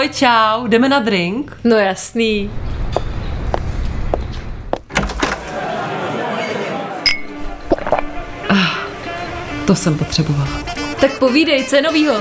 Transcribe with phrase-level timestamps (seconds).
[0.00, 1.56] Ahoj, čau, jdeme na drink?
[1.64, 2.50] No jasný.
[9.66, 10.48] To jsem potřebovala.
[11.00, 12.14] Tak povídej, co je novýho?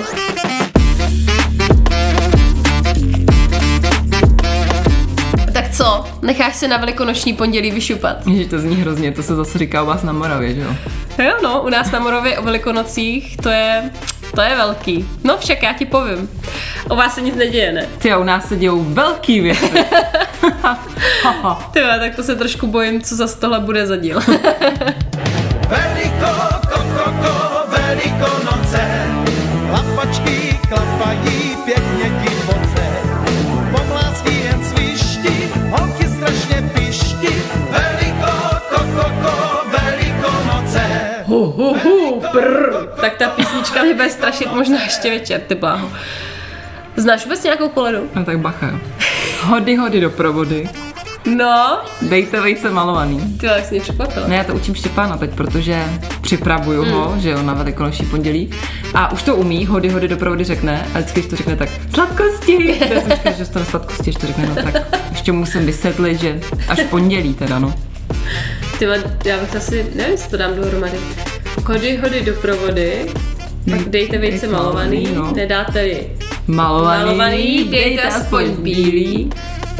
[5.53, 8.27] Tak co, necháš se na velikonoční pondělí vyšupat?
[8.27, 10.75] Ježiš, to zní hrozně, to se zase říká u vás na Moravě, že jo?
[11.23, 13.91] Jo, no, u nás na Moravě o velikonocích to je,
[14.35, 15.05] to je velký.
[15.23, 16.29] No však já ti povím.
[16.89, 17.87] O vás se nic neděje, ne?
[17.97, 19.71] Ty u nás se dějou velký věci.
[21.71, 24.19] Ty tak to se trošku bojím, co za tohle bude za díl.
[25.69, 27.33] Veliko, ko, ko, ko,
[27.67, 28.81] velikonoce,
[29.69, 32.87] klapačky klapají pěkně ti moce.
[33.71, 38.31] Pomlásky jen svišti, holky strašně pišti, veliko,
[38.69, 39.33] ko, ko, ko,
[39.79, 40.81] velikonoce.
[41.25, 42.73] hu, hu, hu, prr.
[43.01, 45.91] Tak ta písnička mě bude strašit možná ještě večer, ty bláho.
[46.99, 48.09] Znáš vůbec nějakou koledu?
[48.15, 48.79] No tak bacha.
[49.41, 50.69] Hody, hody do provody.
[51.35, 53.37] No, Dejte vejce malovaný.
[53.37, 54.27] ty jak jsi mě překvapila.
[54.27, 55.83] Ne, já to učím Štěpána teď, protože
[56.21, 58.49] připravuju ho, že jo, na velikonoční pondělí.
[58.93, 62.77] A už to umí, hody, hody doprovody řekne, a vždycky, když to řekne, tak sladkosti.
[62.89, 66.19] Já jsem říkala, že to na sladkosti, když to řekne, no tak ještě musím vysvětlit,
[66.19, 67.73] že až pondělí teda, no.
[68.79, 68.85] Ty
[69.25, 70.97] já bych asi, nevím, jestli to dám dohromady.
[71.65, 73.05] Hody, hody do provody,
[73.71, 75.31] pak dejte vejce malovaný, no.
[75.35, 76.07] nedáte-li
[76.49, 79.29] Malovaný, Malovaný, dejte aspoň bílý.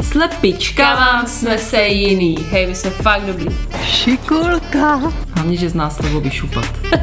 [0.02, 2.36] Slepička Kavám snese jiný.
[2.50, 3.46] Hej, vy jste fakt dobrý.
[3.84, 5.00] Šikulka.
[5.34, 6.66] Hlavně, že zná slovo vyšupat.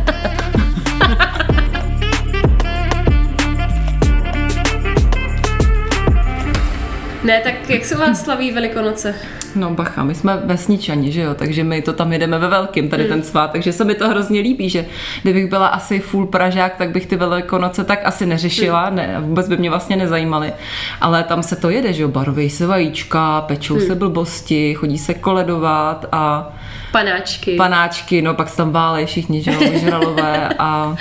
[7.23, 9.15] Ne, tak jak se vás slaví Velikonoce?
[9.57, 13.05] No bacha, my jsme vesničani, že jo, takže my to tam jedeme ve velkým, tady
[13.05, 14.85] ten svátek, že se mi to hrozně líbí, že
[15.21, 19.57] kdybych byla asi full Pražák, tak bych ty velikonoce tak asi neřešila, ne, vůbec by
[19.57, 20.53] mě vlastně nezajímaly,
[21.01, 25.13] ale tam se to jede, že jo, barví se vajíčka, pečou se blbosti, chodí se
[25.13, 26.53] koledovat a
[26.91, 27.55] Panáčky.
[27.55, 30.95] panáčky, no pak se tam válej všichni, že jo, vyžralové a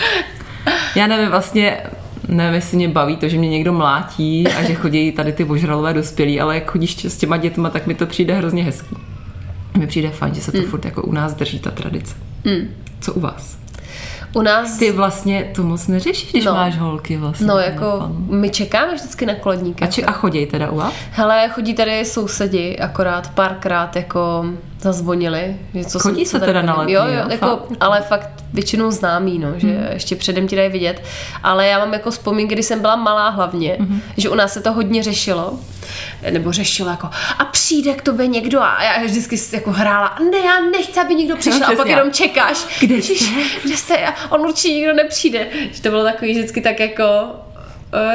[0.95, 1.81] já nevím vlastně,
[2.29, 5.95] nevím, jestli mě baví to, že mě někdo mlátí a že chodí tady ty ožralové
[5.95, 8.97] dospělí, ale jak chodíš s těma dětma, tak mi to přijde hrozně hezký.
[9.79, 12.15] Mi přijde fajn, že se to furt jako u nás drží ta tradice.
[13.01, 13.59] Co u vás?
[14.35, 14.79] U nás...
[14.79, 16.53] Ty vlastně to moc neřešíš, když No.
[16.55, 17.47] máš holky vlastně.
[17.47, 18.27] No jako, panu.
[18.31, 19.85] my čekáme vždycky na koledníka.
[19.85, 20.93] A, či, a chodí teda u vás?
[21.11, 24.47] Hele, chodí tady sousedi, akorát párkrát jako
[24.81, 25.57] zazvonili.
[25.75, 27.25] Že co Chodí se tady teda na letní, Jo, jo, jo?
[27.31, 27.69] jako, Fakt?
[27.81, 29.87] ale fakt většinou známý, no, že Mhm.
[29.93, 31.03] ještě předem ti dají vidět.
[31.43, 34.01] Ale já mám jako vzpomínky, kdy jsem byla malá hlavně, Mhm.
[34.17, 35.59] že u nás se to hodně řešilo.
[36.31, 40.61] Nebo řešilo jako, a přijde k tobě někdo a já vždycky jako hrála, ne, já
[40.61, 41.93] nechci, aby někdo přišel a pak přesně.
[41.93, 42.67] jenom čekáš.
[42.81, 43.25] Kde jste?
[43.65, 43.97] Kde jste?
[44.07, 45.47] A on určitě nikdo nepřijde.
[45.73, 47.05] Že to bylo takový vždycky tak jako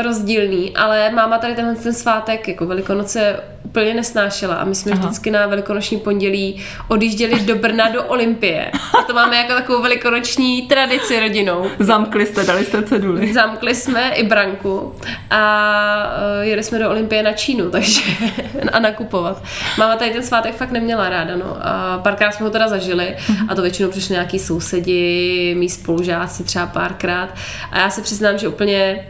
[0.01, 3.39] rozdílný, ale máma tady tenhle ten svátek jako Velikonoce
[3.71, 5.01] úplně nesnášela a my jsme Aha.
[5.01, 8.71] vždycky na velikonoční pondělí odjížděli do Brna do Olympie.
[8.99, 11.69] A to máme jako takovou velikonoční tradici rodinou.
[11.79, 13.33] Zamkli jste, dali jste ceduly.
[13.33, 14.95] Zamkli jsme i branku
[15.29, 18.01] a uh, jeli jsme do Olympie na Čínu, takže
[18.71, 19.43] a nakupovat.
[19.77, 21.57] Máma tady ten svátek fakt neměla ráda, no.
[21.61, 23.15] A párkrát jsme ho teda zažili
[23.47, 27.29] a to většinou přišli nějaký sousedi, mý spolužáci třeba párkrát.
[27.71, 29.05] A já se přiznám, že úplně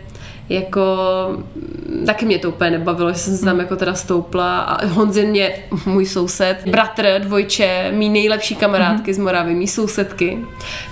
[0.52, 0.98] jako
[2.06, 5.54] taky mě to úplně nebavilo, že jsem se tam jako teda stoupla a Honzin mě,
[5.86, 10.38] můj soused, bratr, dvojče, mý nejlepší kamarádky z Moravy, mý sousedky,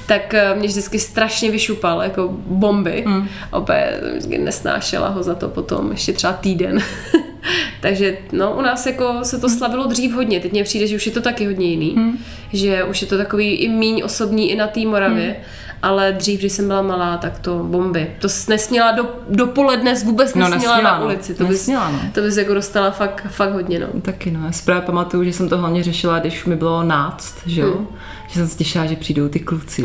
[0.07, 3.03] tak eh, mě vždycky strašně vyšupal, jako bomby.
[3.07, 3.27] Mm.
[3.51, 4.01] Opět
[4.37, 6.79] nesnášela ho za to potom, ještě třeba týden.
[7.81, 11.05] Takže no, u nás jako se to slavilo dřív hodně, teď mně přijde, že už
[11.05, 12.17] je to taky hodně jiný, mm.
[12.53, 15.35] že už je to takový i míň osobní i na té Moravě, mm.
[15.81, 18.11] Ale dřív, když jsem byla malá, tak to bomby.
[18.19, 21.05] To jsi nesměla do, dopoledne, vůbec No, nesměla, nesměla, na no.
[21.05, 21.33] ulici.
[21.35, 21.99] To bys, Nesměla, no.
[22.13, 23.87] to bys jako dostala fakt, fakt hodně, no.
[24.01, 27.35] Taky no, já si právě pamatuju, že jsem to hlavně řešila, když mi bylo náct,
[27.45, 27.73] že jo?
[27.77, 27.87] Hmm.
[28.29, 29.83] Že jsem se těšila, že přijdou ty kluci.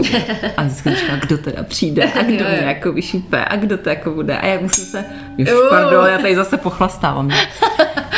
[0.56, 4.10] A vždycky říkala, kdo teda přijde a kdo mě jako vyšupe a kdo to jako
[4.10, 4.36] bude.
[4.38, 5.04] A jak musím se,
[5.38, 7.30] už pardon, já tady zase pochlastávám.
[7.30, 7.36] že?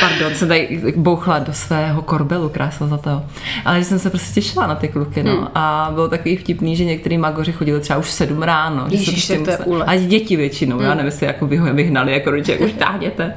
[0.00, 3.22] Pardon, jsem tady bouchla do svého korbelu krásno za to.
[3.64, 5.36] Ale že jsem se prostě těšila na ty kluky, no.
[5.36, 5.48] Hmm.
[5.54, 8.84] A bylo takový vtipný, že některý magoři chodili třeba už sedm ráno.
[8.90, 9.84] že se Ježiš, prostě to je.
[9.84, 13.34] A děti většinou, já nevím, jestli jako vyhnali jako rodiče, už táhněte.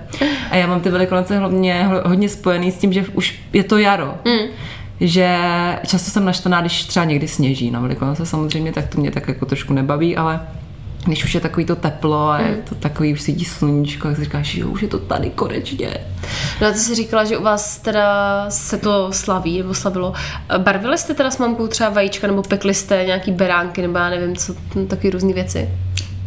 [0.52, 3.78] A já mám ty velikonoce hlavně ho- hodně spojený s tím, že už je to
[3.78, 4.14] jaro.
[4.26, 4.48] Mm.
[5.02, 5.38] Že
[5.88, 9.46] často jsem naštvaná, když třeba někdy sněží na velikonoce samozřejmě, tak to mě tak jako
[9.46, 10.40] trošku nebaví, ale
[11.06, 14.24] když už je takový to teplo a je to takový, už svítí sluníčko, tak si
[14.24, 15.98] říkáš, jo, už je to tady konečně.
[16.62, 20.14] No a ty jsi říkala, že u vás teda se to slaví, nebo slavilo.
[20.58, 24.36] Barvili jste teda s mamkou třeba vajíčka, nebo pekli jste nějaký beránky, nebo já nevím,
[24.36, 25.70] co, hm, taky různé věci?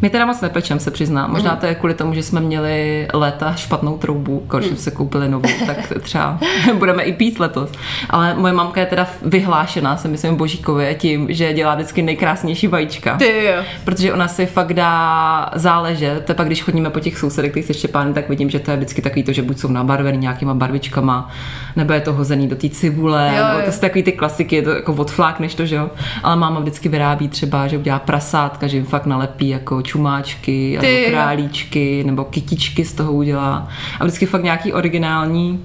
[0.02, 1.30] My teda moc nepečem, se přiznám.
[1.30, 5.28] Možná to je kvůli tomu, že jsme měli léta špatnou troubu, když jsme se koupili
[5.28, 6.38] novou, tak třeba
[6.78, 7.70] budeme i pít letos.
[8.10, 13.16] Ale moje mamka je teda vyhlášená, se myslím, Božíkově tím, že dělá vždycky nejkrásnější vajíčka.
[13.16, 13.62] Ty jo.
[13.84, 16.24] Protože ona si fakt dá záležet.
[16.24, 18.76] To pak, když chodíme po těch sousedech, který se Štěpány, tak vidím, že to je
[18.76, 21.30] vždycky takový to, že buď jsou nabarvený nějakýma barvičkama,
[21.76, 23.64] nebo je to hozený do té cibule, Jo, jo.
[23.64, 25.90] to jsou takový ty klasiky, je to jako odflákneš to, že jo.
[26.22, 30.86] Ale máma vždycky vyrábí třeba, že udělá prasátka, že jim fakt nalepí jako čumáčky, Ty
[30.86, 33.68] nebo králíčky, nebo kytičky z toho udělá.
[34.00, 35.60] A vždycky fakt nějaký originální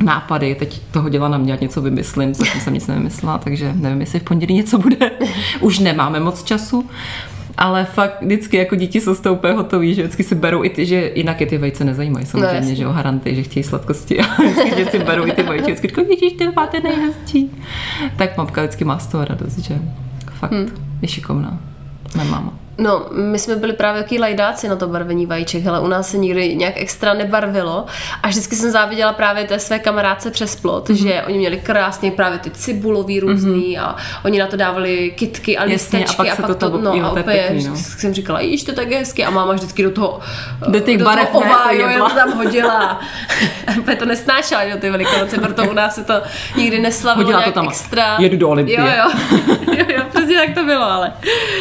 [0.00, 4.00] nápady, teď toho dělá na mě, ať něco vymyslím, zatím jsem nic nevymyslela, takže nevím,
[4.00, 5.10] jestli v pondělí něco bude.
[5.60, 6.86] Už nemáme moc času,
[7.58, 10.70] ale fakt vždycky jako děti jsou z toho úplně hotový, že vždycky si berou i
[10.70, 12.74] ty, že jinak je ty vejce nezajímají samozřejmě, jasně.
[12.74, 16.06] že jo, haranty, že chtějí sladkosti a vždycky si berou i ty vejce, vždycky říkají,
[16.06, 17.50] vidíš, ty máte nejhezčí.
[18.16, 19.78] Tak mamka vždycky má z toho radost, že
[20.40, 20.68] fakt Hmm.
[21.02, 21.58] je šikovná.
[22.16, 22.52] Mé máma.
[22.80, 26.18] No, my jsme byli právě jaký lajdáci na to barvení vajíček, ale u nás se
[26.18, 27.86] nikdy nějak extra nebarvilo.
[28.22, 30.98] A vždycky jsem záviděla právě té své kamarádce přes plot, Mhm.
[30.98, 31.02] mm-hmm.
[31.02, 33.82] že oni měli krásně právě ty cibulový různý mm-hmm.
[33.82, 36.70] a oni na to dávali kitky a Jasně, listečky a pak a pak to to,
[36.70, 37.76] tam- no, jo, a to opět pěkný, no.
[37.76, 40.20] jsem říkala, jíš, to tak je hezky a máma vždycky do toho
[40.68, 43.00] Do těch do barev, toho ne, to ová, jo, to tam hodila.
[43.92, 46.14] A to nesnášela, že jo, ty velikonoce, proto u nás se to
[46.56, 47.68] nikdy neslavilo Hodila to nějak tam.
[47.68, 48.16] extra.
[48.18, 48.80] Jedu do Olympie.
[48.80, 49.10] Jo, jo.
[49.78, 51.12] jo, jo, přesně tak to bylo, ale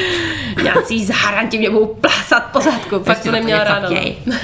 [0.63, 3.00] nějací zaharanti mě budou plásat po zadku.
[3.00, 3.90] Fakt to neměla ráda.
[3.90, 4.36] No.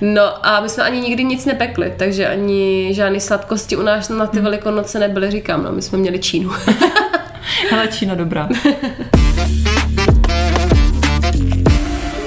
[0.00, 4.26] no a my jsme ani nikdy nic nepekli, takže ani žádné sladkosti u nás na
[4.26, 6.50] ty velikonoce nebyly, říkám, no, my jsme měli Čínu.
[7.70, 8.48] Hele, Čína dobrá.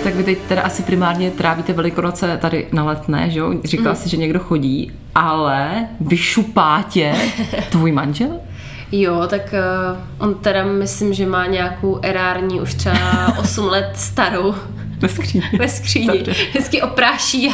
[0.04, 3.54] Tak vy teď teda asi primárně trávíte velikonoce tady na letné, že jo?
[3.63, 7.16] Říkala si, že někdo chodí, ale vyšupá tě
[7.69, 8.40] tvůj manžel?
[8.91, 9.97] Jo, tak uh,
[10.27, 14.56] on teda myslím, že má nějakou erární už třeba 8 let starou
[15.00, 15.44] Ve skříni.
[15.59, 16.24] ve skříni.
[16.50, 17.53] Vždycky opráší a,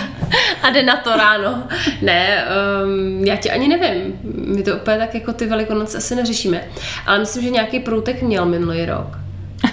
[0.61, 1.63] a jde na to ráno.
[2.01, 2.45] Ne,
[2.85, 4.13] um, já ti ani nevím.
[4.55, 6.63] My to úplně tak jako ty velikonoce asi neřešíme.
[7.05, 9.17] Ale myslím, že nějaký průtek měl minulý rok.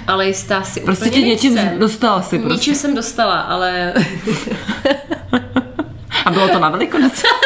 [0.06, 1.79] Ale jistá si Prostě úplně tě něčím nejsem.
[1.79, 2.55] dostala si prostě.
[2.55, 3.93] Ničím jsem dostala, ale
[6.25, 7.23] A bylo to na velikonoce?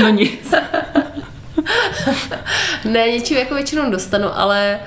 [0.00, 0.54] No nic.
[2.84, 4.78] ne, něčím jako většinou dostanu, ale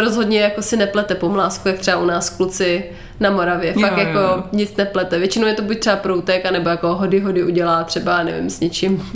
[0.00, 2.84] rozhodně jako si neplete pomlásku, jak třeba u nás kluci
[3.20, 3.72] na Moravě.
[3.72, 4.42] Fakt Jo, jo, jako jo.
[4.52, 5.18] nic neplete.
[5.18, 9.10] Většinou je to buď třeba proutek, anebo jako hody hody udělá třeba, nevím, s něčím.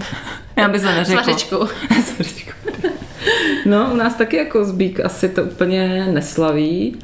[0.56, 1.22] Já bych to S neřekla.
[1.22, 1.66] vařečkou.
[2.04, 2.50] S vařečkou.
[3.66, 6.96] No, u nás taky jako zbík asi to úplně neslaví.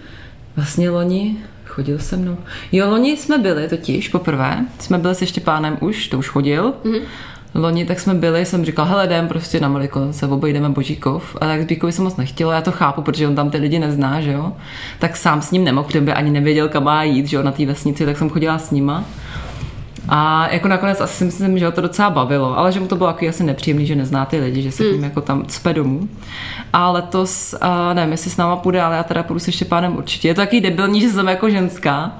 [0.56, 2.36] Vlastně loni chodil se mnou.
[2.72, 4.58] Jo, loni jsme byli totiž poprvé.
[4.78, 6.74] Jsme byli se Štěpánem už, to už chodil.
[6.84, 7.02] Mm-hmm.
[7.54, 11.36] Loni tak jsme byli, jsem říkal, hele, jdem prostě na Velikonoce, obejdeme Božíkov.
[11.40, 14.20] A tak Zbíkovi jsem moc nechtěla, já to chápu, protože on tam ty lidi nezná,
[14.20, 14.52] že jo.
[14.98, 17.52] Tak sám s ním nemohl, protože by ani nevěděl, kam má jít, že jo, na
[17.52, 19.04] té vesnici, tak jsem chodila s nima.
[20.08, 22.96] A jako nakonec asi si myslím, že ho to docela bavilo, ale že mu to
[22.96, 26.08] bylo takový asi nepříjemný, že nezná ty lidi, že se tím jako tam cpe domů.
[26.72, 30.28] A letos, uh, nevím, jestli s náma půjde, ale já teda půjdu se Štěpánem určitě.
[30.28, 32.12] Je to taky debilní, že jsem jako ženská,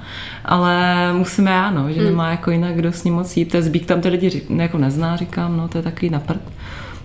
[0.45, 3.45] ale musíme já, no, že nemá jako jinak kdo s ním moc jít.
[3.45, 6.41] To je zbík tam ty lidi řík, jako nezná, říkám, no to je takový naprd.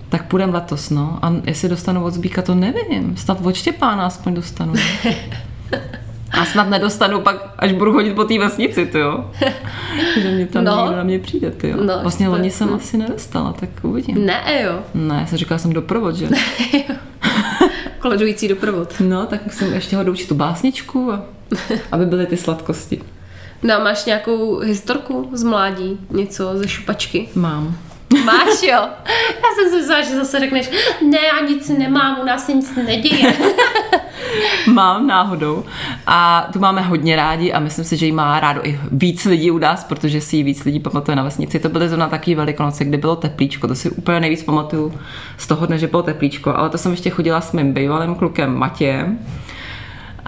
[0.09, 1.19] Tak půjdem letos, no.
[1.23, 3.17] A jestli dostanu od Zbíka, to nevím.
[3.17, 4.75] Snad od Štěpána aspoň dostanu.
[6.31, 9.31] A snad nedostanu pak, až budu chodit po té vesnici, ty jo.
[10.23, 10.93] Že mě tam No.
[10.97, 11.77] na mě přijde, ty jo.
[11.85, 14.27] No, vlastně to- loni jsem asi nedostala, tak uvidím.
[14.27, 14.79] Ne, jo.
[14.95, 16.29] Ne, já jsem říkala, jsem doprovod, že?
[17.99, 18.95] Koledující doprovod.
[19.01, 21.23] No, tak musím ještě ho doučit tu básničku, a,
[21.93, 23.01] aby byly ty sladkosti.
[23.63, 25.99] No a máš nějakou historku z mládí?
[26.11, 27.29] Něco ze šupačky?
[27.35, 27.79] Mám.
[28.25, 28.69] Máš, jo?
[29.43, 30.71] Já jsem si myslela, že zase řekneš,
[31.11, 33.37] ne, já nic nemám, u nás se nic neděje.
[34.73, 35.65] Mám náhodou.
[36.07, 39.51] A tu máme hodně rádi a myslím si, že ji má rádo i víc lidí
[39.51, 41.59] u nás, protože si ji víc lidí pamatuje na vesnici.
[41.59, 43.69] To byly zrovna takový velikonoce, kdy bylo teplíčko.
[43.69, 44.99] To si úplně nejvíc pamatuju
[45.39, 46.57] z toho dne, že bylo teplíčko.
[46.57, 49.19] Ale to jsem ještě chodila s mým bývalým klukem Matějem.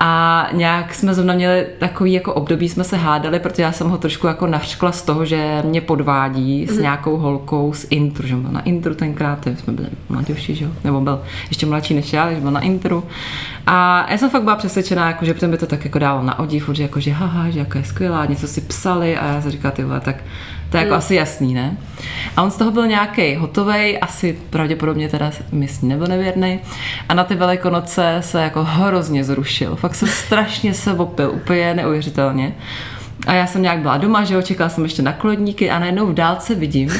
[0.03, 3.99] A nějak jsme zrovna měli takový jako období, jsme se hádali, protože já jsem ho
[3.99, 8.43] trošku jako navřkla z toho, že mě podvádí s nějakou holkou z intru, že on
[8.43, 12.25] byl na intru tenkrát, jsme byli mladší, že jo, nebo byl ještě mladší než já,
[12.25, 13.05] takže byl na intru.
[13.67, 16.71] A já jsem fakt byla přesvědčená, jako, že by to tak jako dalo na odiv,
[16.73, 19.73] že jako, že haha, že jako je skvělá, něco si psali a já jsem říkala,
[19.73, 20.17] ty vole, tak
[20.71, 21.77] to je jako asi jasný, ne?
[22.37, 26.61] A on z toho byl nějaký hotovej, asi pravděpodobně teda místní nebo nevěrný.
[27.09, 29.77] A na ty velikonoce se jako hrozně zrušil.
[29.77, 32.55] Fakt se strašně se opil, úplně neuvěřitelně.
[33.27, 36.07] A já jsem nějak byla doma, že jo, čekala jsem ještě na klodníky a najednou
[36.07, 36.91] v dálce vidím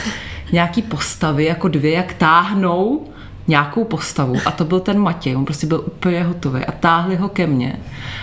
[0.53, 3.07] nějaký postavy, jako dvě, jak táhnou
[3.51, 7.29] nějakou postavu a to byl ten Matěj, on prostě byl úplně hotový a táhli ho
[7.29, 7.81] ke mně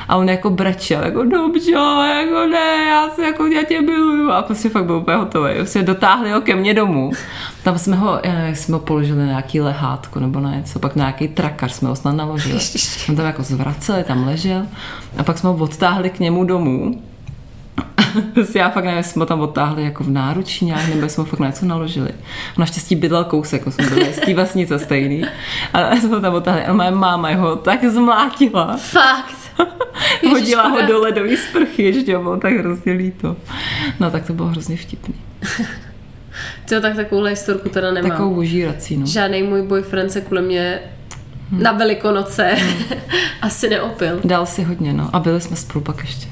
[0.07, 4.41] a on jako brečel, jako dobře, jako ne, já se jako já tě miluju a
[4.41, 5.55] prostě fakt byl úplně hotový.
[5.55, 7.11] Prostě dotáhli ho ke mně domů.
[7.63, 10.95] Tam jsme ho, já nevím, jsme ho položili na nějaký lehátko nebo na něco, pak
[10.95, 12.59] na nějaký trakař jsme ho snad naložili.
[13.09, 14.65] On tam jako zvraceli, tam ležel
[15.17, 17.01] a pak jsme ho odtáhli k němu domů
[18.55, 21.39] já fakt nevím, jsme ho tam odtáhli jako v náručí nějak, nebo jsme ho fakt
[21.39, 22.09] na něco naložili.
[22.57, 25.25] Naštěstí bydlel kousek, jsme byli z té vesnice stejný.
[25.73, 28.77] A jsme ho tam odtáhli a moje máma ho tak zmlátila.
[28.77, 29.35] Fakt.
[30.29, 33.35] Hodila ho do ledové sprchy, ještě bylo tak hrozně líto.
[33.99, 35.15] No tak to bylo hrozně vtipný.
[36.69, 38.11] To tak takovouhle historku teda nemám.
[38.11, 39.05] Takovou ožírací, no.
[39.05, 40.79] Žádný můj boyfriend se kvůli mě
[41.51, 42.55] na velikonoce
[43.41, 44.19] asi neopil.
[44.23, 45.09] Dal si hodně, no.
[45.13, 46.27] A byli jsme spolu pak ještě.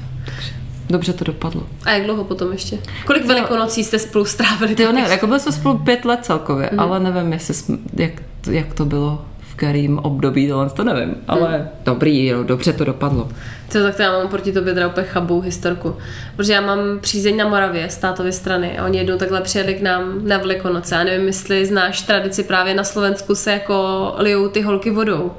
[0.90, 1.62] Dobře to dopadlo.
[1.84, 2.78] A jak dlouho potom ještě?
[3.06, 4.74] Kolik velikonocí jste spolu strávili?
[4.74, 6.80] Ty ne, jako byli jsme spolu pět let celkově, mm.
[6.80, 8.12] ale nevím, jestli jsme, jak,
[8.50, 11.68] jak to bylo v kterým období, tohle to nevím, ale mm.
[11.84, 13.28] dobrý, jo, dobře to dopadlo.
[13.68, 15.96] Co, tak to já mám proti tobě teda úplně chabou historku.
[16.36, 19.82] Protože já mám přízeň na Moravě z tátovy strany a oni jednou takhle přijeli k
[19.82, 20.94] nám na Velikonoce.
[20.94, 25.32] Já nevím, jestli znáš tradici právě na Slovensku se jako lijou ty holky vodou.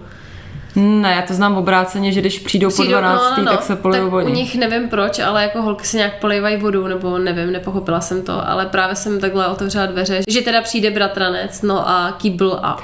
[0.80, 4.26] Ne, já to znám obráceně, že když přijdou, po 12, tak se polejou no, tak
[4.26, 4.32] oni.
[4.32, 8.22] u nich nevím proč, ale jako holky se nějak polejvají vodou, nebo nevím, nepochopila jsem
[8.22, 12.78] to, ale právě jsem takhle otevřela dveře, že teda přijde bratranec, no a kýbl a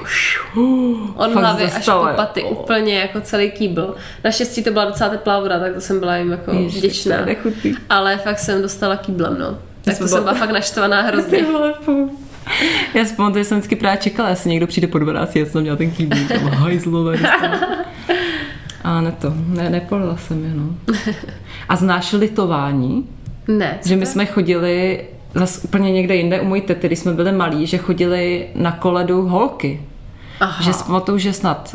[1.16, 3.94] od Fakt hlavy až po paty, úplně jako celý kýbl.
[4.24, 7.16] Naštěstí to byla docela teplá voda, tak to jsem byla jim jako Ježiš, vděčná.
[7.90, 9.58] Ale fakt jsem dostala kýblem, no.
[9.84, 11.46] Tak to jsem byla fakt naštvaná hrozně.
[12.94, 15.60] Já si pamatuju, že jsem vždycky právě čekala, jestli někdo přijde po 12, já jsem
[15.60, 17.18] měla ten kýbl, tam hajzlové.
[18.84, 20.94] A ne to, ne, nepolila jsem je, no.
[21.68, 23.08] A znáš litování?
[23.48, 23.78] Ne.
[23.86, 27.66] Že my jsme chodili zase úplně někde jinde u mojí tety, když jsme byli malí,
[27.66, 29.80] že chodili na koledu holky.
[30.40, 30.64] Aha.
[30.64, 31.74] Že si pamatuju, že snad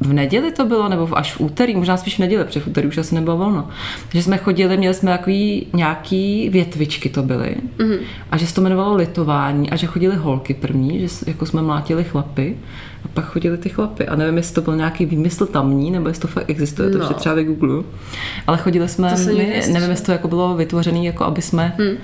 [0.00, 2.66] v neděli to bylo, nebo v- až v úterý, možná spíš v neděli, protože v
[2.66, 3.68] úterý už asi nebylo volno.
[4.14, 7.98] Že jsme chodili, měli jsme takový nějaký větvičky to byly mm-hmm.
[8.30, 12.04] a že se to jmenovalo litování a že chodili holky první, že jako jsme mlátili
[12.04, 12.56] chlapy
[13.04, 14.06] a pak chodili ty chlapy.
[14.06, 17.04] A nevím, jestli to byl nějaký výmysl tamní, nebo jestli to fakt existuje, to No.
[17.04, 17.14] no.
[17.14, 17.86] třeba vygoogluju.
[18.46, 21.96] Ale chodili jsme, To my, nevím, jestli to jako bylo vytvořené, jako aby jsme hmm.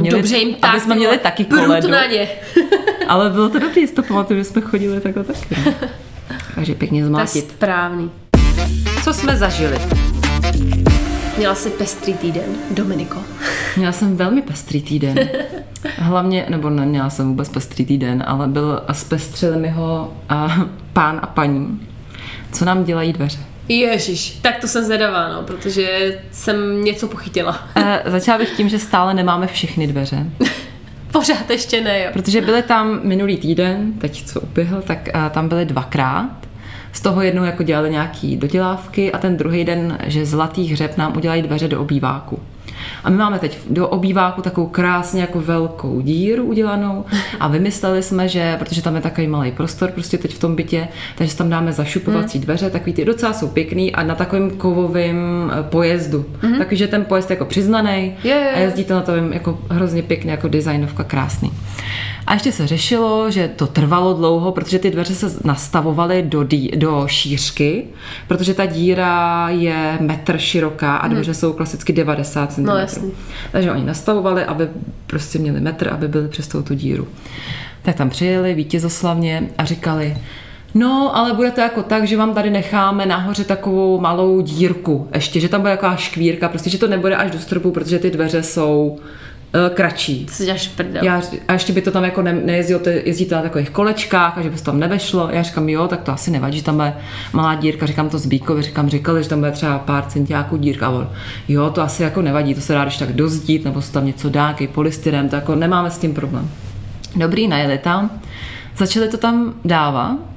[0.00, 0.70] měli, Dobře jim tak.
[0.70, 1.88] aby jsme měli taky koledu.
[3.08, 5.56] Ale bylo to dobrý, to pamatuju, že jsme chodili takhle taky.
[6.56, 7.50] Takže pěkně To je zmlátit.
[7.50, 8.10] správný.
[9.04, 9.78] Co jsme zažili?
[11.38, 13.18] Měla jsi pestrý týden, Dominiko.
[13.76, 15.18] Měla jsem velmi pestrý týden.
[15.98, 20.56] Hlavně, nebo neměla jsem vůbec pestrý týden, ale byl a zpestřili mi ho a
[20.92, 21.80] pán a paní.
[22.52, 23.38] Co nám dělají dveře?
[23.68, 27.68] Ježíš, tak to jsem zvedavá, no, protože jsem něco pochytila.
[27.76, 30.26] E, začala bych tím, že stále nemáme všechny dveře.
[31.12, 32.10] Pořád ještě ne, jo.
[32.12, 36.45] Protože byly tam minulý týden, teď co uběhl, tak a, tam byly dvakrát.
[36.96, 41.16] Z toho jednou jako dělali nějaký dodělávky a ten druhý den, že zlatý hřeb nám
[41.16, 42.38] udělají dveře do obýváku.
[43.04, 47.04] A my máme teď do obýváku takovou krásně jako velkou díru udělanou
[47.40, 50.88] a vymysleli jsme, že, protože tam je takový malý prostor prostě teď v tom bytě,
[51.18, 55.16] takže tam dáme zašupovací dveře, takový ty docela jsou pěkný a na takovém kovovém
[55.52, 56.24] eh, pojezdu.
[56.58, 58.64] Takže že ten pojezd je jako přiznaný Je, je, a je.
[58.64, 61.52] jezdí to na tom jako hrozně pěkně, jako designovka, krásný.
[62.26, 66.70] A ještě se řešilo, že to trvalo dlouho, protože ty dveře se nastavovaly do, dí,
[66.76, 67.84] do šířky,
[68.28, 72.64] protože ta díra je metr široká a dveře jsou klasicky 90 cm.
[72.64, 73.12] No, jasný.
[73.52, 74.68] Takže oni nastavovali, aby
[75.06, 77.08] prostě měli metr, aby byli přes tou tu díru.
[77.82, 80.16] Tak tam přijeli vítězoslavně a říkali,
[80.74, 85.40] No, ale bude to jako tak, že vám tady necháme nahoře takovou malou dírku ještě,
[85.40, 88.42] že tam bude taková škvírka, prostě, že to nebude až do stropu, protože ty dveře
[88.42, 88.98] jsou
[89.74, 90.26] kratší.
[90.26, 91.04] To si děláš prdel.
[91.04, 94.38] Já, a ještě by to tam jako ne, nejezdilo, to jezdí to na takových kolečkách
[94.38, 95.28] a že by se tam nevešlo.
[95.32, 96.94] Já říkám, jo, tak to asi nevadí, že tam bude
[97.32, 100.86] malá dírka, říkám to Zbíkovi, říkám, říkali, že tam bude třeba pár centiáků dírka.
[100.86, 101.08] A on,
[101.48, 104.28] jo, to asi jako nevadí, to se dá když tak dozdít, nebo se tam něco
[104.28, 106.50] dá, nějaký polystyrén, to jako nemáme s tím problém.
[107.16, 108.10] Dobrý, najeli tam,
[108.76, 110.35] začali to tam dávat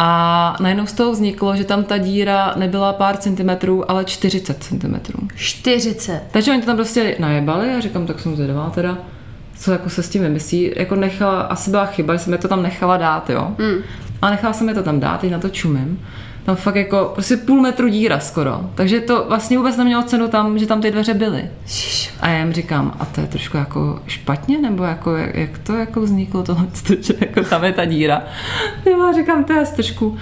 [0.00, 5.28] a najednou z toho vzniklo, že tam ta díra nebyla pár centimetrů, ale 40 centimetrů.
[5.34, 6.22] 40.
[6.30, 8.98] Takže oni to tam prostě najebali a říkám, tak jsem zvědavá teda,
[9.58, 10.72] co jako se s tím vymyslí.
[10.76, 13.54] Jako nechala, asi byla chyba, že jsem je to tam nechala dát, jo.
[13.58, 13.82] Mm.
[14.22, 16.00] A nechala jsem je to tam dát, teď na to čumím.
[16.44, 18.60] Tam fakt jako prostě půl metru díra skoro.
[18.74, 21.44] Takže to vlastně vůbec nemělo cenu tam, že tam ty dveře byly.
[22.20, 25.74] A já jim říkám, a to je trošku jako špatně, nebo jako, jak, jak to
[25.74, 26.66] jako vzniklo tohle,
[27.00, 28.22] že jako tam je ta díra.
[28.86, 30.16] Já říkám, to je trošku...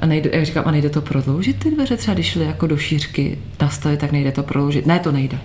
[0.00, 2.76] A nejde, jak říkám, a nejde to prodloužit ty dveře, třeba když šly jako do
[2.76, 4.86] šířky nastavit, tak nejde to prodloužit.
[4.86, 5.38] Ne, to nejde.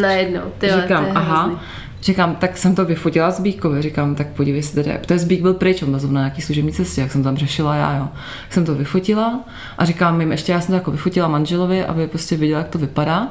[0.00, 1.42] Najednou, ty Říkám, to je aha.
[1.42, 1.60] hrozný.
[2.04, 5.42] Říkám, tak jsem to vyfotila z Bíkovi, říkám, tak podívej se tady, to je Zbík
[5.42, 8.08] byl pryč, on byl zrovna na nějaký služební cestě, jak jsem tam řešila já, jo.
[8.44, 9.40] Tak jsem to vyfotila
[9.78, 12.78] a říkám jim, ještě já jsem to jako vyfotila manželovi, aby prostě viděla, jak to
[12.78, 13.28] vypadá.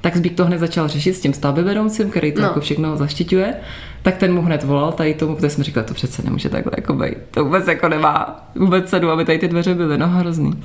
[0.00, 2.46] Tak Zbík to hned začal řešit s tím stavbyvedoucím, který to No.
[2.46, 3.54] jako všechno zaštiťuje.
[4.02, 6.94] Tak ten mu hned volal tady tomu, protože jsme říkali, to přece nemůže takhle jako
[6.94, 7.16] být.
[7.30, 10.62] To vůbec jako nemá vůbec cenu, aby tady ty dveře byly, no hrozný.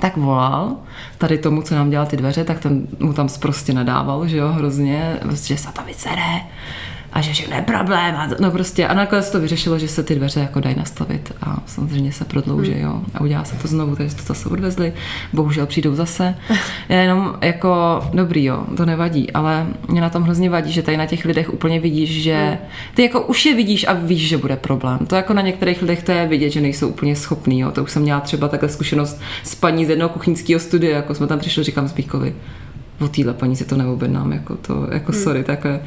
[0.00, 0.76] Tak volal
[1.18, 4.48] tady tomu, co nám dělal ty dveře, tak ten mu tam prostě nadával, že jo,
[4.48, 6.40] hrozně, prostě, že se to vycere
[7.18, 8.14] a že všechno je problém.
[8.16, 11.32] A, to- no prostě, a nakonec to vyřešilo, že se ty dveře jako dají nastavit
[11.42, 14.92] a samozřejmě se prodlouží, jo, a udělá se to znovu, takže to zase odvezli,
[15.32, 16.34] bohužel přijdou zase.
[16.88, 21.06] Jenom jako, dobrý, jo, to nevadí, ale mě na tom hrozně vadí, že tady na
[21.06, 22.58] těch lidech úplně vidíš, že
[22.94, 24.98] ty jako už je vidíš a víš, že bude problém.
[25.06, 27.70] To jako na některých lidech to je vidět, že nejsou úplně schopný, jo.
[27.70, 31.26] To už jsem měla třeba takhle zkušenost s paní z jednoho kuchyňského studia, jako jsme
[31.26, 32.34] tam přišli, říkám Zbíkovi,
[33.00, 35.22] o téhle paní si to neobjednám, jako to, jako hmm.
[35.22, 35.80] sorry, takhle.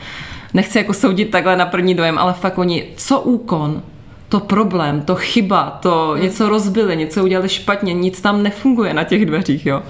[0.53, 3.81] Nechci jako soudit takhle na první dojem, ale fakt oni, co úkon,
[4.29, 6.23] to problém, to chyba, to hmm.
[6.23, 9.81] něco rozbili, něco udělali špatně, nic tam nefunguje na těch dveřích, jo.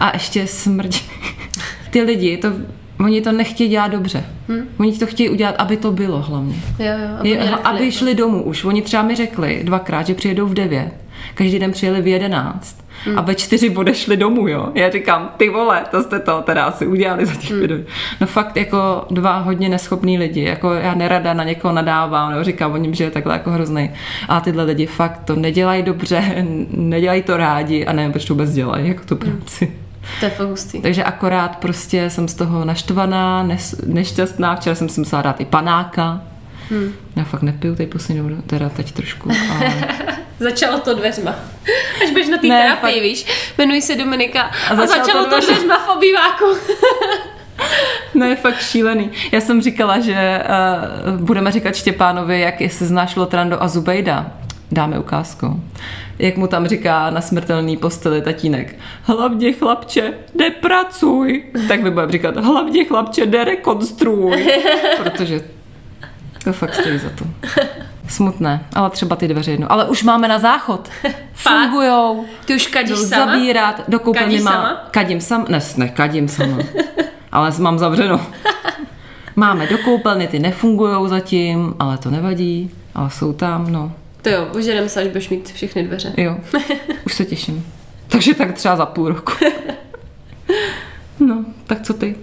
[0.00, 1.00] A ještě smrdí.
[1.90, 2.48] Ty lidi, to,
[3.00, 4.24] oni to nechtějí dělat dobře.
[4.48, 4.68] Hmm.
[4.78, 6.54] Oni to chtějí udělat, aby to bylo hlavně.
[6.78, 8.64] Jo, jo, aby Je, aby šli domů už.
[8.64, 10.90] Oni třeba mi řekli dvakrát, že přijedou v 9.
[11.34, 12.06] Každý den přijeli v
[13.06, 13.18] 11.
[13.18, 14.68] A ve čtyři odešli domů, jo.
[14.74, 17.84] Já říkám, ty vole, to jste to teda asi udělali za těch hmm.
[18.20, 20.42] No fakt jako dva hodně neschopní lidi.
[20.42, 23.90] Jako já nerada na někoho nadávám, nebo říkám o něm, že je takhle jako hrozný.
[24.28, 28.52] A tyhle lidi fakt to nedělají dobře, nedělají to rádi a nevím, proč to vůbec
[28.52, 29.72] dělají, jako tu práci.
[30.20, 30.80] To je fakt hustý.
[30.80, 34.56] Takže akorát prostě jsem z toho naštvaná, nes, nešťastná.
[34.56, 36.20] Včera jsem si musela dát i panáka.
[36.70, 36.92] Hmm.
[37.16, 39.30] Já fakt nepiju teď poslední dobu, teda teď trošku.
[39.30, 39.74] Ale...
[40.40, 41.34] Začalo to dveřma.
[42.02, 43.02] Až budeš na té terapii, fakt.
[43.02, 43.26] víš,
[43.58, 45.54] jmenuji se Dominika a, A začalo, začalo to to dveřma.
[45.54, 46.44] dveřma v obýváku.
[48.14, 49.10] No je fakt šílený.
[49.32, 50.42] Já jsem říkala, že
[51.08, 54.32] uh, budeme říkat Štěpánovi, jak jestli znáš Lotrando a Zubejda.
[54.72, 55.62] Dáme ukázku.
[56.18, 58.76] Jak mu tam říká na smrtelný posteli tatínek.
[59.02, 61.44] Hlavně chlapče, nepracuj.
[61.68, 64.46] Tak my budeme říkat, hlavně chlapče, nerekonstruuj.
[65.02, 65.40] Protože
[66.44, 67.24] to fakt stojí za to.
[68.08, 69.72] Smutné, ale třeba ty dveře jedno.
[69.72, 70.88] Ale už máme na záchod.
[71.34, 72.24] Fungujou.
[72.44, 73.32] Ty už kadíš sama?
[73.32, 74.52] Zabírat, do koupelny má.
[74.52, 74.86] sama?
[74.90, 76.58] Kadím sam, ne, ne, kadím sama.
[77.32, 78.20] ale mám zavřeno.
[79.38, 82.70] Máme do koupelny, ty nefungujou zatím, ale to nevadí.
[82.94, 83.92] Ale jsou tam, no.
[84.22, 86.12] To jo, požerem se, až budeš mít všechny dveře.
[86.16, 86.36] Jo,
[87.06, 87.66] už se těším.
[88.08, 89.32] Takže tak třeba za půl roku.
[91.20, 92.16] No, tak co ty?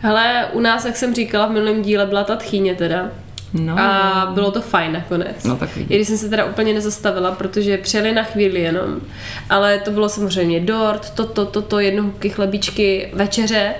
[0.00, 3.10] Hele, u nás, jak jsem říkala v minulém díle, byla ta tchýně teda.
[3.54, 5.44] No, A bylo to fajn nakonec.
[5.44, 5.90] No, tak vidíš.
[5.90, 9.00] I když jsem se teda úplně nezastavila, protože přijeli na chvíli jenom.
[9.50, 13.74] Ale to bylo samozřejmě dort, toto, toto, to, jedno hubky chlebíčky, večeře.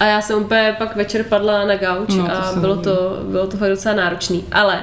[0.00, 3.46] A já jsem úplně pak večer padla na gauč No, a jsem bylo to, bylo
[3.46, 4.44] to fakt docela náročný.
[4.52, 4.80] Ale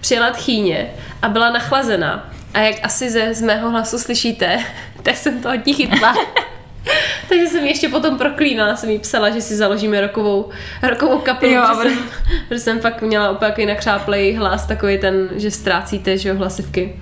[0.00, 0.90] přijela tchýně
[1.22, 2.30] a byla nachlazená.
[2.54, 4.58] A jak asi ze, z mého hlasu slyšíte,
[5.02, 6.14] tak jsem to od ní chytla.
[7.28, 10.48] Takže jsem ještě potom proklínala, jsem jí psala, že si založíme rokovou,
[10.88, 12.04] rokovou kapelu, Jo, protože, jsem,
[12.48, 16.96] protože jsem fakt měla úplně takový nakřáplej hlas, takový ten, že ztrácíte, že jo, hlasivky.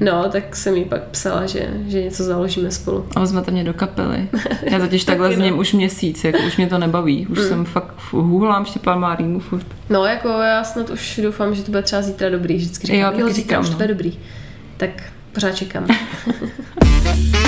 [0.00, 3.06] No, tak jsem jí pak psala, že, že něco založíme spolu.
[3.16, 4.28] A vezmete mě do kapely.
[4.62, 5.44] Já totiž takhle s no.
[5.44, 7.26] ním už měsíc, jako už mě to nebaví.
[7.26, 9.66] Už jsem fakt hůlám Štěpán rýmu furt.
[9.90, 12.56] No, jako já snad už doufám, že to bude třeba zítra dobrý.
[12.56, 13.76] Vždycky říkám, Jo, jo, zítra říkám, už to no.
[13.76, 14.18] bude dobrý.
[14.76, 14.90] Tak
[15.32, 15.86] pořád čekám.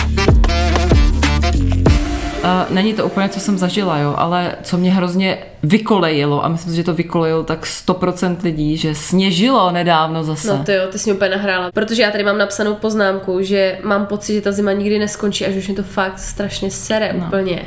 [2.44, 6.70] Uh, není to úplně, co jsem zažila, jo, ale co mě hrozně vykolejilo, a myslím
[6.70, 10.48] si, že to vykolejilo tak 100% lidí, že sněžilo nedávno zase.
[10.48, 11.70] No to jo, ty jsi mě úplně nahrála.
[11.74, 15.50] Protože já tady mám napsanou poznámku, že mám pocit, že ta zima nikdy neskončí a
[15.50, 17.26] že už mě to fakt strašně sere no.
[17.26, 17.62] úplně.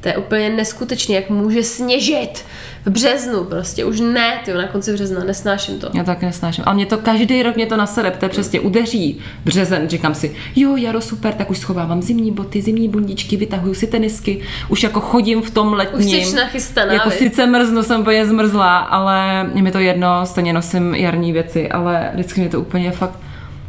[0.00, 2.44] To je úplně neskutečné, jak může sněžit
[2.86, 3.84] v březnu prostě.
[3.84, 5.90] Už ne, ty na konci března, nesnáším to.
[5.94, 6.64] Já to taky nesnáším.
[6.66, 10.76] Ale mě to každý rok mě to nasere, to přesně udeří březen, říkám si, jo,
[10.76, 15.42] jaro, super, tak už schovávám zimní boty, zimní bundičky, vytahuju si tenisky, už jako chodím
[15.42, 16.06] v tom letním.
[16.20, 17.18] Už jsi nachystaná, Jako viď?
[17.18, 22.10] sice mrznu, jsem úplně zmrzlá, ale je mi to jedno, stejně nosím jarní věci, ale
[22.14, 23.18] vždycky mě to úplně fakt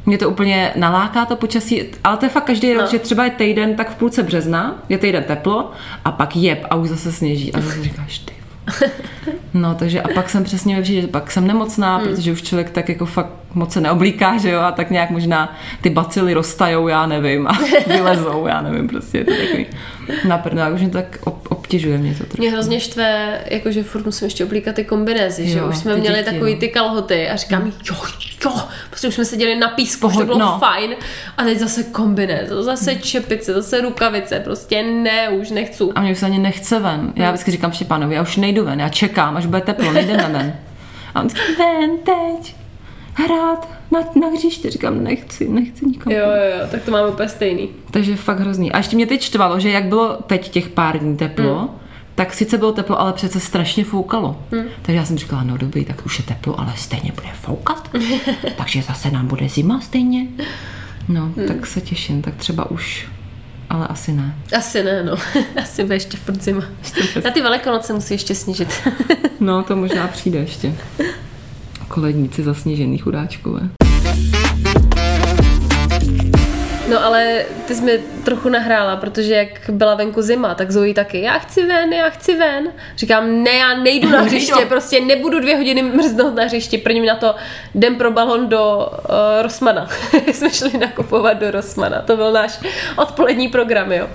[0.08, 2.88] mě to úplně naláká to počasí, ale to je fakt každý rok, No.
[2.91, 5.72] že třeba je týden tak v půlce března, je týden teplo
[6.06, 8.34] a pak jeb a už zase sněží a zase říkáš ty.
[9.54, 12.08] No, takže a pak jsem přesně ve že pak jsem nemocná, hmm.
[12.08, 15.58] protože už člověk tak jako fakt moc se neoblíká, že jo, a tak nějak možná
[15.82, 19.65] ty bacily roztajou, já nevím, a vylezou, já nevím, prostě je to takový
[20.78, 22.41] mě to tak ob, obtěžuje mě to trošku.
[22.41, 26.17] Mě hrozně štve, jakože furt musím ještě oblíkat ty kombinézy, že Jo, už jsme měli
[26.17, 26.60] děti, takový no.
[26.60, 27.96] ty kalhoty a říkám, jo,
[28.46, 28.54] jo,
[28.89, 30.58] prostě už jsme seděli na písku, už to Pohod- bylo no.
[30.60, 30.96] fajn
[31.38, 35.84] a teď zase kombinéz, zase čepice, zase rukavice, prostě ne, už nechci.
[35.96, 37.13] A mě už se ani nechce ven.
[37.15, 40.54] Já vždycky říkám Štěpánovi, já už nejdu ven, já čekám, až bude teplo, nejdeme ven.
[41.15, 42.56] A on říká, ven teď,
[43.17, 44.71] hrát na, na hřiště.
[44.71, 46.13] Říkám, nechci, nechci nikam.
[46.13, 47.69] Jo, jo, jo, tak to máme úplně stejný.
[47.91, 48.71] Takže fakt hrozný.
[48.71, 51.69] A ještě mě teď štvalo, že jak bylo teď těch pár dní teplo, mm.
[52.15, 54.39] tak sice bylo teplo, ale přece strašně foukalo.
[54.51, 54.63] Mm.
[54.82, 57.89] Takže já jsem říkala, no dobrý, tak už je teplo, ale stejně bude foukat.
[58.58, 60.27] Takže zase nám bude zima stejně.
[61.08, 61.47] No, mm.
[61.47, 63.08] tak se těším, tak třeba už
[63.69, 64.36] ale asi ne.
[64.58, 65.15] Asi ne, no.
[65.63, 66.63] Asi bude ještě furt zima.
[67.23, 68.89] Na ty velikonoce musí ještě snížit.
[69.39, 70.73] No, to možná přijde ještě.
[71.88, 73.69] Koledníci zasněžený chudáčkové.
[76.89, 81.21] No ale ty jsi mi trochu nahrála, protože jak byla venku zima, tak Zoe taky,
[81.21, 82.67] já chci ven, já chci ven.
[82.97, 87.15] Říkám, ne, já nejdu na hřiště, prostě nebudu dvě hodiny mrznout na hřišti, první na
[87.15, 87.36] to
[87.76, 89.88] jdem pro balon do uh, Rosmana.
[90.34, 92.60] jsme šli nakupovat do Rosmana, to byl náš
[92.95, 94.08] odpolední program, jo.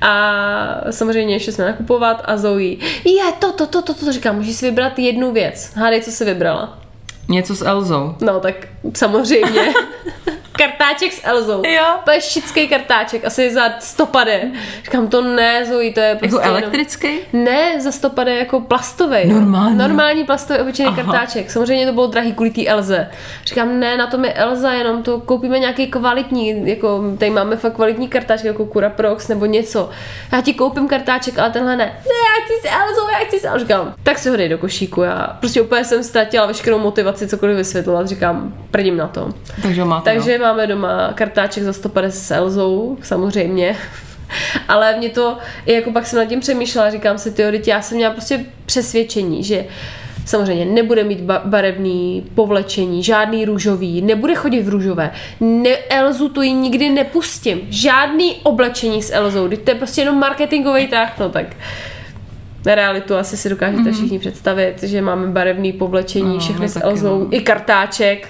[0.00, 4.56] A samozřejmě šli jsme nakupovat a Zoe, je, to, to, to, to, to, říkám, můžeš
[4.56, 5.72] si vybrat jednu věc.
[5.74, 6.85] Hádej, co si vybrala.
[7.28, 8.14] Něco s Elzou.
[8.20, 9.72] No, tak samozřejmě.
[10.56, 11.62] kartáček s Elzou.
[11.66, 11.84] Jo.
[12.04, 14.50] Pleštický kartáček, asi za stopade.
[14.84, 16.36] Říkám, to ne, Zoe, to je prostě...
[16.36, 17.08] Jako elektrický?
[17.32, 17.44] Jenom...
[17.44, 19.26] Ne, za stopade jako plastový.
[19.26, 19.78] Normální.
[19.78, 21.02] Normální plastový obyčejný Aha.
[21.02, 21.50] kartáček.
[21.50, 23.10] Samozřejmě to bylo drahý kvůli té Elze.
[23.44, 27.74] Říkám, ne, na tom je Elza, jenom to koupíme nějaký kvalitní, jako tady máme fakt
[27.74, 29.90] kvalitní kartáček, jako Cura Prox nebo něco.
[30.32, 31.84] Já ti koupím kartáček, ale tenhle ne.
[31.84, 33.58] Ne, já chci s Elzou, já chci s Elzou.
[33.58, 35.02] Říkám, tak si ho dej do košíku.
[35.02, 38.08] Já prostě úplně jsem ztratila veškerou motivaci cokoliv vysvětlovat.
[38.08, 39.28] Říkám, prdím na to.
[39.62, 43.76] Takže máte, Takže no máme doma kartáček za 150 s Elzou, samozřejmě.
[44.68, 48.12] Ale mě to, jako pak jsem nad tím přemýšlela, říkám si, ty já jsem měla
[48.12, 49.64] prostě přesvědčení, že
[50.24, 55.10] samozřejmě nebude mít barevný povlečení, žádný růžový, nebude chodit v růžové.
[55.40, 57.60] Ne, Elzu tu ji nikdy nepustím.
[57.68, 61.46] Žádný oblečení s Elzou, to je prostě jenom marketingový tah, no tak
[62.66, 63.92] na realitu asi si dokážete mm-hmm.
[63.92, 67.28] všichni představit, že máme barevný povlečení, no, všechny s Elzou, no.
[67.30, 68.28] i kartáček.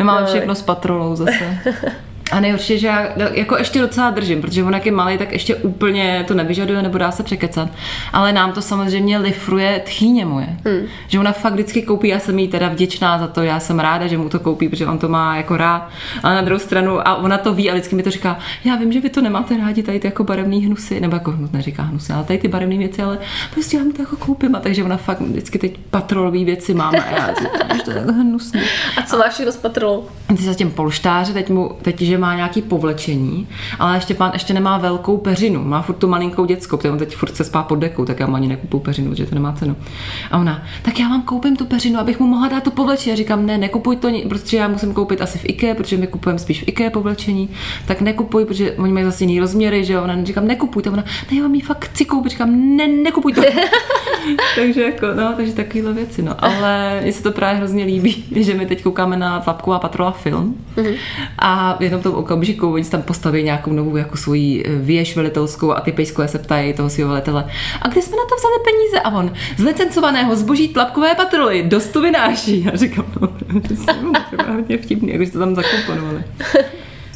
[0.00, 0.26] My máme no.
[0.26, 1.58] všechno s patrolou zase.
[2.32, 5.54] A nejhorší, že já jako ještě docela držím, protože on jak je malý, tak ještě
[5.54, 7.68] úplně to nevyžaduje nebo dá se překecat.
[8.12, 10.56] Ale nám to samozřejmě lifruje tchýně moje.
[10.64, 10.86] Hmm.
[11.08, 14.06] Že ona fakt vždycky koupí, já jsem jí teda vděčná za to, já jsem ráda,
[14.06, 15.88] že mu to koupí, protože on to má jako rád.
[16.22, 18.92] A na druhou stranu, a ona to ví a vždycky mi to říká, já vím,
[18.92, 22.12] že vy to nemáte rádi, tady ty jako barevný hnusy, nebo jako hnus neříká hnusy,
[22.12, 23.18] ale tady ty barevné věci, ale
[23.50, 24.56] prostě já mu to jako koupím.
[24.56, 28.00] A takže ona fakt vždycky teď patrolové věci máme a já říkám, že to je
[28.00, 28.60] hnusný.
[28.96, 30.06] A co máš všechno s patrolou?
[30.26, 34.78] Ty zatím polštáře, teď mu, teď, že má nějaký povlečení, ale ještě pán ještě nemá
[34.78, 38.04] velkou peřinu, má furt tu malinkou dětskou, protože on teď furt se spá pod dekou,
[38.04, 39.76] tak já mu ani nekupu peřinu, protože to nemá cenu.
[40.30, 43.10] A ona, tak já vám koupím tu peřinu, abych mu mohla dát to povlečení.
[43.10, 46.38] Já říkám, ne, nekupuj to, protože já musím koupit asi v IKEA, protože my kupujeme
[46.38, 47.48] spíš v IKEA povlečení,
[47.86, 50.02] tak nekupuj, protože oni mají zase jiný rozměry, že jo.
[50.02, 53.32] Ona říkám, nekupuj to, ona, ne, já vám ji fakt chci koupit, říkám, ne, nekupuj
[53.32, 53.42] to.
[54.56, 56.44] takže jako, no, takže takovéhle věci, no.
[56.44, 60.54] Ale mně se to právě hrozně líbí, že my teď koukáme na Tlapková patrola film
[60.76, 60.96] mm-hmm.
[61.38, 65.72] a v jednom tom okamžiku oni tam postaví nějakou novou jako svoji eh, věž velitelskou
[65.72, 67.46] a ty pejskové se ptají toho svého velitele.
[67.82, 69.00] A kde jsme na to vzali peníze?
[69.00, 72.64] A on z licencovaného zboží Tlapkové patroly dost to vynáší.
[72.64, 73.28] Já říkám, no,
[73.60, 73.74] to
[74.42, 76.24] je hodně vtipný, jakože to tam zakomponovali.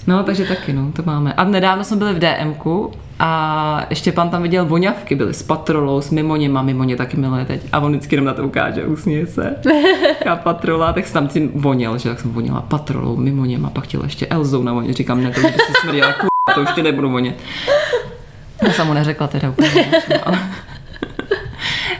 [0.07, 1.33] No, takže taky, no, to máme.
[1.33, 2.93] A nedávno jsme byli v DMku
[3.27, 7.63] a ještě pan tam viděl voňavky, byly s patrolou, s mimoněma, mimoně taky milé teď.
[7.73, 9.57] A on vždycky jenom na to ukáže, usměje se.
[10.31, 14.05] A patrola, tak jsem tam tím voněl, že tak jsem voněla patrolou, mimoněma, pak chtěla
[14.05, 14.93] ještě Elzou na voně.
[14.93, 17.37] Říkám, ne, to už si smrděla, k***, to už ti nebudu vonět.
[18.67, 19.91] Já jsem mu neřekla teda úplně.
[20.25, 20.39] Ale...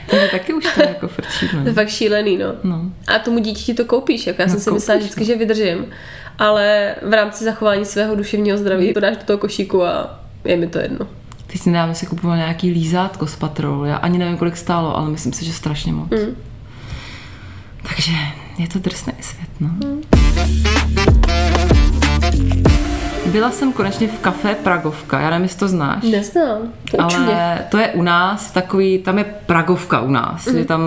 [0.09, 1.49] Takže taky už to jako frčí.
[1.53, 1.61] No.
[1.61, 2.45] To je fakt šílený, no.
[2.63, 2.81] no.
[3.15, 5.25] A tomu dítěti to koupíš, jako já no, jsem si myslela vždycky, no.
[5.25, 5.85] že vydržím.
[6.39, 10.67] Ale v rámci zachování svého duševního zdraví to dáš do toho košíku a je mi
[10.67, 11.07] to jedno.
[11.47, 13.85] Teď si nedávno si kupoval nějaký lízátko z patrol.
[13.85, 16.09] Já ani nevím, kolik stálo, ale myslím si, že strašně moc.
[16.11, 16.35] Mm.
[17.83, 18.11] Takže
[18.57, 19.67] je to drsný svět, no.
[19.67, 20.01] Mm.
[23.25, 26.03] Byla jsem konečně v kafe Pragovka, já nevím, jestli to znáš.
[26.03, 26.57] Neznám,
[26.91, 30.57] to Ale to je u nás takový, tam je Pragovka u nás, mm.
[30.57, 30.81] je tam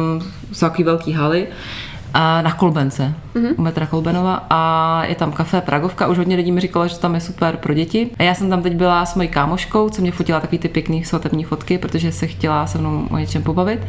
[0.52, 1.46] jsou takový velký haly
[2.14, 3.54] a na Kolbence, mm-hmm.
[3.56, 7.14] u metra Kolbenova a je tam kafe Pragovka, už hodně lidí mi říkalo, že tam
[7.14, 8.10] je super pro děti.
[8.18, 11.04] A já jsem tam teď byla s mojí kámoškou, co mě fotila takový ty pěkný
[11.04, 13.80] svatební fotky, protože se chtěla se mnou o něčem pobavit.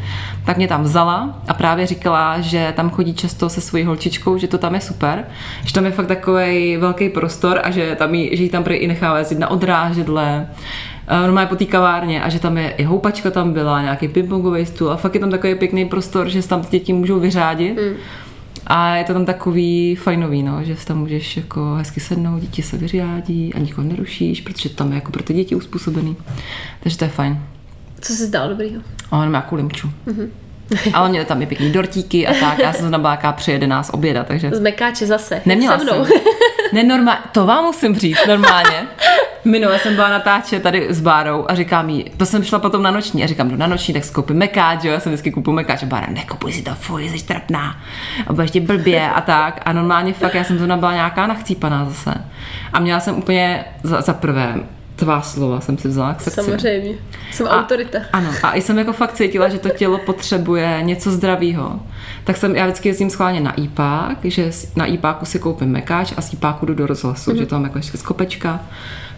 [0.45, 4.47] Tak mě tam vzala a právě říkala, že tam chodí často se svojí holčičkou, že
[4.47, 5.25] to tam je super,
[5.65, 8.87] že tam je fakt takový velký prostor a že, tam jí, že jí tam i
[8.87, 10.47] nechává jezdit na odrážedle,
[11.21, 14.91] normálně po té kavárně a že tam je i houpačka tam byla, nějaký pingpongový stůl
[14.91, 17.77] a fakt je tam takový pěkný prostor, že se tam děti můžou vyřádit.
[17.77, 17.95] Mm.
[18.67, 22.61] A je to tam takový fajnový, no, že si tam můžeš jako hezky sednout, děti
[22.61, 26.15] se vyřádí a nikoho nerušíš, protože tam je jako pro ty děti uspůsobený.
[26.79, 27.39] Takže to je fajn.
[28.01, 28.81] Co jsi zdál dobrýho?
[29.11, 29.91] A on má jako limču.
[30.07, 30.29] Mm-hmm.
[30.93, 32.59] Ale měli tam i pěkný dortíky a tak.
[32.59, 34.51] Já jsem to jaká přijede nás oběda, takže...
[34.53, 35.41] Z Mekáče zase.
[35.45, 36.05] Neměla Se mnou.
[36.05, 36.17] jsem.
[36.73, 38.87] Nenormálně, to vám musím říct, normálně.
[39.45, 42.91] Minule jsem byla natáčet tady s Bárou a říkám jí, to jsem šla potom na
[42.91, 45.55] noční a říkám, jdu na noční, tak si koupím mekáč, jo, já jsem vždycky kupuju
[45.55, 47.77] mekáč a Bára, nekupuj si to, fuj, jsi trapná
[48.27, 51.85] a budeš ti blbě a tak a normálně fakt, já jsem to byla nějaká nachcípaná
[51.85, 52.13] zase
[52.73, 54.55] a měla jsem úplně za, za prvé
[54.99, 56.41] tvá slova jsem si vzala k srdci.
[56.41, 56.95] Samozřejmě.
[57.31, 57.99] Jsem A- autorita.
[58.13, 61.79] Ano, a i jsem jako fakt cítila, že to tělo potřebuje něco zdravého.
[62.23, 66.21] Tak jsem, já vždycky jezdím schválně na IPák, že na IPáku si koupím mekáč a
[66.21, 68.59] z IPáku jdu do rozhlasu, že to mám jako ještě z kopečka,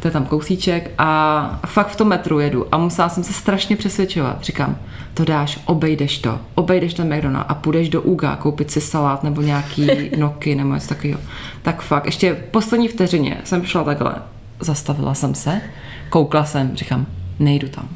[0.02, 3.76] to je tam kousíček a fakt v tom metru jedu a musela jsem se strašně
[3.76, 4.44] přesvědčovat.
[4.44, 4.78] Říkám,
[5.14, 9.42] to dáš, obejdeš to, obejdeš ten McDonald a půjdeš do Uga koupit si salát nebo
[9.42, 11.20] nějaký noky nebo něco takového.
[11.62, 14.16] Tak fakt, ještě v poslední vteřině jsem šla takhle,
[14.60, 15.62] zastavila jsem se,
[16.10, 17.06] koukla jsem, říkám,
[17.40, 17.90] nejdu tam.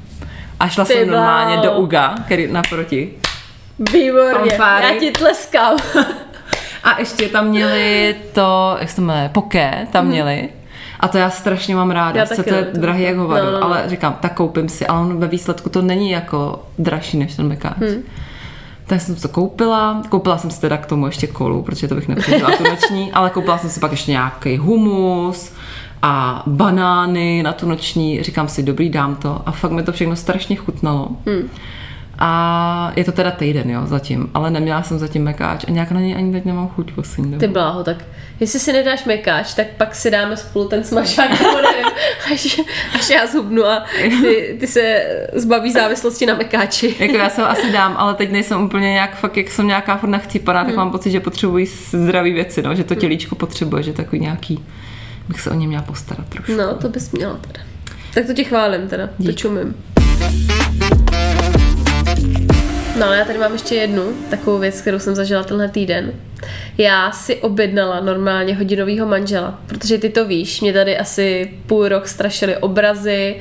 [0.59, 3.13] A šla Ty jsem normálně do Uga, který naproti.
[3.93, 4.51] Výborně.
[4.51, 4.85] Fanfáry.
[4.85, 5.77] Já ti tleskám.
[6.83, 10.49] A ještě tam měli to, jak se to jmenuje, poké tam měli.
[10.99, 12.19] A to já strašně mám ráda.
[12.19, 13.65] Já Sice to je drahý jak hovado, no, no, no.
[13.65, 17.47] ale říkám, tak koupím si, ale on ve výsledku to není jako dražší než ten
[17.47, 17.77] mekáč.
[17.77, 18.03] Hmm.
[18.87, 20.01] Tak jsem to koupila.
[20.09, 23.29] Koupila jsem si teda k tomu ještě kolu, protože to bych nepřežila tu noční, ale
[23.29, 25.53] koupila jsem si pak ještě nějaký humus
[26.01, 28.23] a banány na tu noční.
[28.23, 29.41] Říkám si, dobrý, dám to.
[29.45, 31.07] A fakt mi to všechno strašně chutnalo.
[31.25, 31.49] Hmm.
[32.19, 35.99] A je to teda týden, jo, zatím, ale neměla jsem zatím mekáč a nějak na
[35.99, 37.39] něj ani teď nemám chuť poslední dobou.
[37.39, 37.97] Ty bláho, tak
[38.39, 41.85] jestli si nedáš mekáč, tak pak si dáme spolu ten smažák, nebo nevím,
[42.33, 42.59] až,
[42.95, 43.83] až já zhubnu a
[44.21, 46.95] ty, ty se zbaví závislosti na mekáči.
[46.99, 49.97] Jako já se ho asi dám, ale teď nejsem úplně nějak, fakt jak jsem nějaká
[49.97, 50.69] furt nachcípaná, Hmm.
[50.69, 54.65] tak mám pocit, že potřebuji zdraví věci, no, že to tělíčko potřebuje, že takový nějaký,
[55.29, 56.51] bych se o ně měla postarat trošku.
[56.57, 57.59] No, to bys měla teda.
[58.13, 59.35] Tak to tě chválím teda, to Dík.
[59.35, 59.75] čumím.
[62.99, 66.13] No, já tady mám ještě jednu takovou věc, kterou jsem zažila tenhle týden.
[66.77, 72.07] Já si objednala normálně hodinovýho manžela, protože ty to víš, mě tady asi půl rok
[72.07, 73.35] strašily obrazy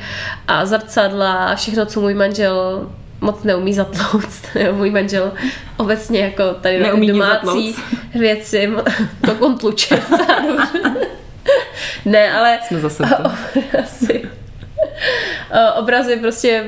[0.48, 4.46] a zrcadla a všechno, co můj manžel moc neumí zatlouct.
[4.72, 5.32] Můj manžel
[5.76, 7.76] obecně jako tady Neumí domácí
[8.14, 8.70] věci,
[9.26, 10.02] to on tluče.
[12.04, 14.22] ne, ale Jsme zase obrazy.
[15.76, 16.64] Obrazy prostě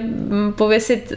[0.57, 1.13] pověsit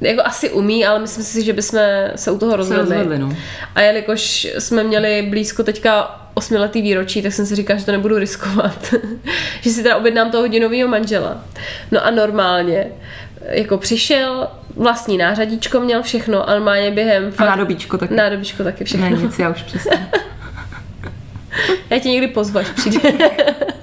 [0.00, 1.80] jako asi umí, ale myslím si, že bychom
[2.16, 3.18] se u toho rozhodli.
[3.18, 3.36] no.
[3.74, 8.18] A jelikož jsme měli blízko teďka osmiletý výročí, tak jsem si říkala, že to nebudu
[8.18, 8.94] riskovat.
[9.60, 11.44] že si teda objednám toho hodinového manžela.
[11.90, 12.86] No a normálně
[13.48, 17.32] jako přišel, vlastní nářadíčko měl všechno, a normálně během...
[17.38, 18.14] A nádobíčko taky.
[18.14, 19.10] Nádobíčko taky všechno.
[19.10, 20.06] Ne, nic, já už přestanu.
[21.90, 23.00] Já tě někdy pozvu, až přijde.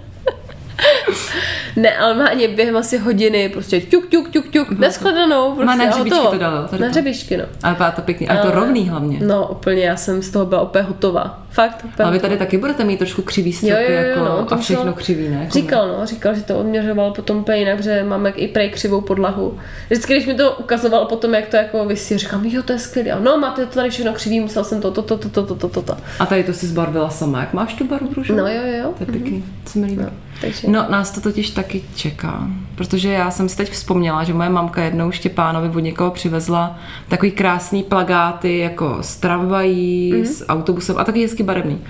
[1.75, 4.77] Ne, ale má ani během asi hodiny, prostě ťuk, ťuk, ťuk, ťuk, mm-hmm.
[4.77, 6.67] Prostě, Má na hřebičky to dalo.
[6.67, 7.43] To na hřebičky, no.
[7.63, 9.19] Ale to pěkný, ale, ale to rovný hlavně.
[9.25, 11.43] No, úplně, já jsem z toho byla opět hotová.
[11.49, 11.85] Fakt.
[11.85, 14.53] opět Ale vy tady taky budete mít trošku křivý stopy jo, jo, jo, jako, no,
[14.53, 15.37] a všechno no, křivý, ne?
[15.39, 19.01] Jako říkal, no, říkal, že to odměřoval potom úplně jinak, že máme i prej křivou
[19.01, 19.59] podlahu.
[19.89, 23.21] Vždycky, když mi to ukazoval potom, jak to jako vysí, říkám, jo, to je skvělé.
[23.21, 25.81] No, máte to tady všechno křivý, musel jsem to, to, to, to, to, to, to,
[25.81, 25.97] to.
[26.19, 27.39] A tady to si zbarvila sama.
[27.39, 28.39] Jak máš tu barvu růžovou?
[28.39, 28.93] No jo, jo.
[28.97, 29.71] To je pěkný, mm-hmm.
[29.71, 30.01] co mi líbí.
[30.01, 30.09] No
[30.43, 30.67] takže.
[30.67, 34.83] No, nás to totiž taky čeká, protože já jsem si teď vzpomněla, že moje mamka
[34.83, 40.25] jednou Štěpánovi od někoho přivezla takový krásný plagáty jako s tramvají, mm.
[40.25, 41.81] s autobusem a taky hezky barevný.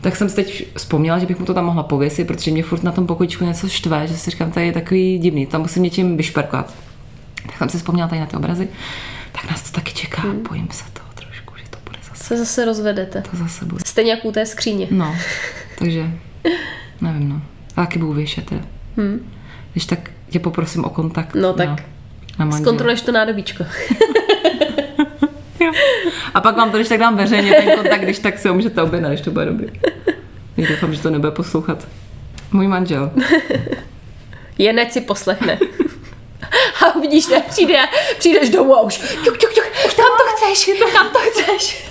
[0.00, 2.82] Tak jsem si teď vzpomněla, že bych mu to tam mohla pověsit, protože mě furt
[2.82, 6.16] na tom pokojičku něco štve, že si říkám, tady je takový divný, tam musím něčím
[6.16, 6.74] vyšperkovat.
[7.46, 8.68] Tak jsem si vzpomněla tady na ty obrazy.
[9.32, 10.42] Tak nás to taky čeká, mm.
[10.48, 12.24] bojím se toho trošku, že to bude zase.
[12.24, 13.22] Se zase rozvedete.
[13.30, 13.84] To zase bude.
[13.86, 14.86] Stejně jako u té skříně.
[14.90, 15.16] No,
[15.78, 16.10] takže
[17.00, 17.42] nevím, no.
[17.74, 18.60] Taky budu věšet teda.
[18.96, 19.30] Hmm.
[19.72, 21.34] Když tak tě poprosím o kontakt.
[21.34, 21.68] No tak
[22.38, 22.58] na, na.
[22.58, 23.64] Zkontroluješ to nádobíčko.
[26.34, 28.82] A pak vám to, když tak dám veřejně ten kontakt, když tak si ho můžete
[28.82, 29.66] objednat, když to bude dobrý.
[30.56, 31.88] Já doufám, že to nebude poslouchat
[32.52, 33.10] můj manžel.
[34.58, 35.58] Jenec si poslechne.
[36.86, 37.78] A vidíš, ne, přijde,
[38.18, 41.88] přijdeš domů a už ťuk, ťuk, ťuk, už tam to chceš, tam to chceš.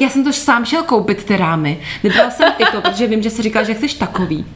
[0.00, 1.80] Já jsem to sám šel koupit ty rámy.
[2.02, 4.46] Vybral jsem i to, protože vím, že se říká, že chceš takový.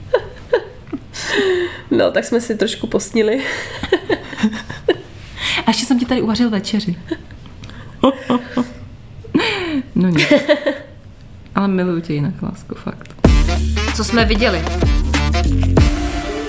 [1.90, 3.42] No, tak jsme si trošku posnili.
[5.66, 6.96] A ještě jsem ti tady uvařil večeři.
[9.94, 10.32] No nic.
[11.54, 13.14] Ale miluju tě jinak, lásko, fakt.
[13.96, 14.62] Co jsme viděli?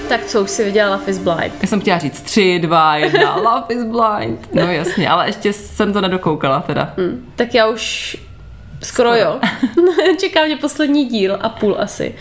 [0.09, 1.53] Tak co, už si viděla Life is Blind.
[1.62, 4.53] Já jsem chtěla říct 3, 2, 1, love is blind.
[4.53, 6.93] No jasně, ale ještě jsem to nedokoukala teda.
[6.97, 8.17] Hm, tak já už
[8.83, 9.39] skoro jo.
[10.19, 12.15] Čeká mě poslední díl a půl asi.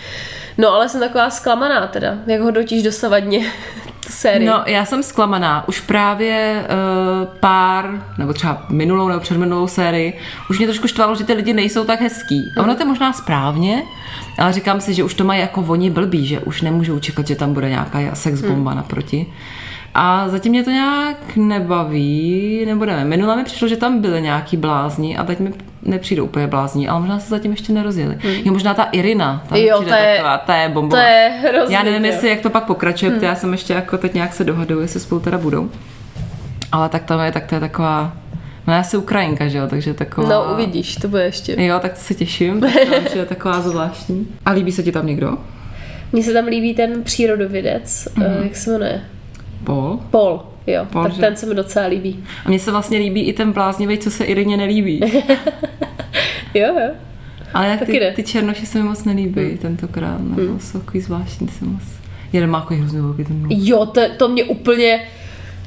[0.59, 3.47] No ale jsem taková zklamaná teda, jak ho dotíž dosavadně.
[4.13, 4.49] sérii.
[4.49, 5.69] No, já jsem zklamaná.
[5.69, 10.19] Už právě uh, pár, nebo třeba minulou nebo předminulou sérii,
[10.51, 12.53] už mě trošku štvalo, že ty lidi nejsou tak hezký.
[12.57, 13.83] A ono to je možná správně,
[14.39, 17.37] ale říkám si, že už to mají jako oni blbí, že už nemůžou čekat, že
[17.37, 19.27] tam bude nějaká sex bomba naproti.
[19.95, 23.07] A zatím mě to nějak nebaví, nebo nevím.
[23.07, 25.53] Minule mi přišlo, že tam byly nějaký blázni a teď mi
[25.83, 28.19] nepřijdou úplně blázni, ale možná se zatím ještě nerozjeli.
[28.21, 28.35] Hmm.
[28.45, 31.03] Jo, možná ta Irina, ta Jo, to je- taková, ta je to bombová.
[31.03, 31.75] je hrozný.
[31.75, 32.13] Já nevím, jo.
[32.13, 33.25] jestli jak to pak pokračuje, hmm.
[33.25, 35.71] já jsem ještě jako teď nějak se dohaduju, jestli spolu teda budou.
[36.73, 38.17] Ale tak tam je, tak to je taková,
[38.67, 40.29] no já jsem Ukrajinka, že jo, takže taková...
[40.29, 41.65] No, uvidíš, to bude ještě.
[41.65, 42.61] Jo, tak to se těším,
[42.93, 44.29] tak to je taková zvláštní.
[44.45, 45.39] A líbí se ti tam někdo?
[46.13, 48.25] Mně se tam líbí ten přírodovědec, mm.
[48.43, 49.03] jak se jmenuje?
[49.65, 50.01] Paul?
[50.11, 51.21] Paul, jo, Paul, tak že?
[51.21, 52.25] ten se mi docela líbí.
[52.45, 55.01] A mně se vlastně líbí i ten bláznivý, co se Irině nelíbí.
[56.55, 56.91] Jo, jo.
[57.55, 59.59] Ale ty, ty černoši se mi moc nelíbí hmm.
[59.59, 60.61] tentokrát, no, hmm.
[60.61, 61.83] jsou takový zvláštní, se moc.
[62.33, 63.47] Jeden má takový hrozně velký ten.
[63.49, 65.01] Jo, to, to mě úplně...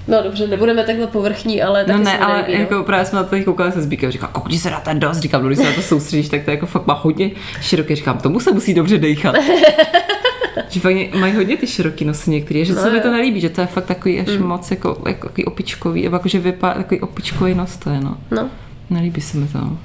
[0.07, 2.83] No dobře, nebudeme takhle povrchní, ale taky No ne, ale nelíbí, jako no.
[2.83, 5.47] právě jsme na to koukali se Zbíkem, říkal, koukni se na ten dost, říkám, no,
[5.47, 7.31] když se na to soustředíš, tak to jako fakt má hodně
[7.61, 9.35] široký, říkám, tomu se musí dobře dejchat.
[10.69, 13.49] že fakt mají hodně ty široký nosy některý, že No se mi to nelíbí, že
[13.49, 17.01] to je fakt takový až moc jako, jako takový opičkový, nebo jako, že vypadá takový
[17.01, 18.17] opičkový nos to je, no.
[18.31, 18.49] no.
[18.89, 19.77] Nelíbí se mi to.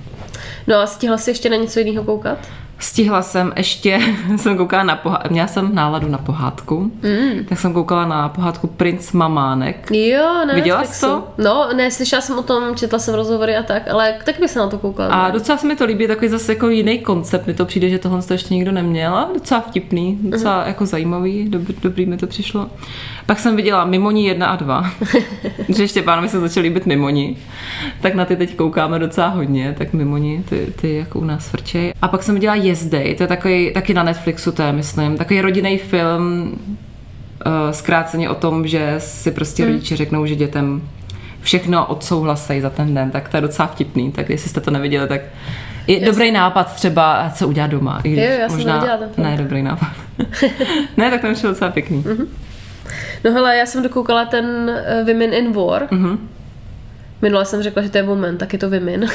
[0.66, 2.48] No a stihla jsi ještě na něco jiného koukat?
[2.80, 4.00] Stihla jsem ještě,
[4.36, 7.44] jsem koukala na pohádku, měla jsem náladu na pohádku, mm.
[7.48, 9.90] tak jsem koukala na pohádku Princ Mamánek.
[9.90, 10.54] Jo, ne.
[10.54, 11.28] Viděla jsi to?
[11.38, 14.58] No, ne, slyšela jsem o tom, četla jsem rozhovory a tak, ale tak by se
[14.58, 15.14] na to koukala.
[15.14, 17.98] A docela se mi to líbí, takový zase jako jiný koncept, mi to přijde, že
[17.98, 22.26] tohle to ještě nikdo neměl, a docela vtipný, docela jako zajímavý, dobrý, dobrý mi to
[22.26, 22.70] přišlo.
[23.26, 24.90] Pak jsem viděla Mimoni 1 a 2,
[25.68, 27.36] že ještě pánovi se začaly líbit Mimoni,
[28.00, 31.92] tak na ty teď koukáme docela hodně, tak Mimoni, ty, ty jako u nás frčej.
[32.02, 35.40] A pak jsem viděla Jezdej, to je takový, taky na Netflixu, to je, myslím, takový
[35.40, 36.52] rodinný film,
[37.46, 40.82] uh, zkráceně o tom, že si prostě rodiče řeknou, že dětem
[41.40, 45.08] všechno odsouhlasej za ten den, tak to je docela vtipný, tak jestli jste to neviděli,
[45.08, 45.20] tak
[45.86, 48.00] je dobrý nápad třeba, co udělat doma.
[48.04, 49.24] I když Jo, já jsem možná ten.
[49.24, 49.88] Ne, dobrý nápad.
[50.96, 52.04] ne, tak ten šel docela pěkný.
[52.06, 52.26] Mhm.
[53.24, 55.88] No hele, já jsem dokoukala ten uh, Women in War.
[55.90, 56.28] Mhm.
[57.22, 59.06] Minule jsem řekla, že to je woman, tak je to women.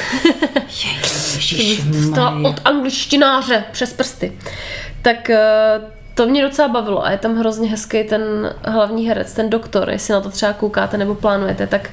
[2.08, 4.32] Stala od angličtináře přes prsty.
[5.02, 5.80] Tak eh,
[6.14, 8.20] to mě docela bavilo a je tam hrozně hezký ten
[8.64, 11.90] hlavní herec, ten doktor, jestli na to třeba koukáte nebo plánujete, tak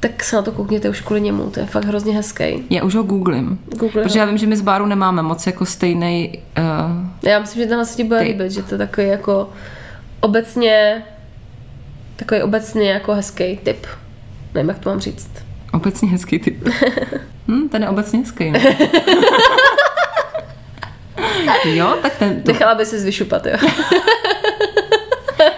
[0.00, 2.64] tak se na to koukněte už kvůli němu, to je fakt hrozně hezký.
[2.70, 3.58] Já už ho googlím.
[3.66, 4.22] Google protože ho.
[4.22, 6.42] já vím, že my z Báru nemáme moc jako stejný.
[6.58, 9.50] Uh, Já myslím, že tenhle se ti bude líbit, že to je takový jako
[10.20, 11.02] obecně
[12.16, 13.86] takový obecně jako hezký typ.
[14.54, 15.30] Nevím, jak to mám říct.
[15.72, 16.68] obecně hezký typ.
[17.48, 18.50] hm, ten je obecně hezký.
[18.50, 18.60] No.
[21.64, 23.56] jo, tak ten, to, Nechala by se zvyšupat, jo.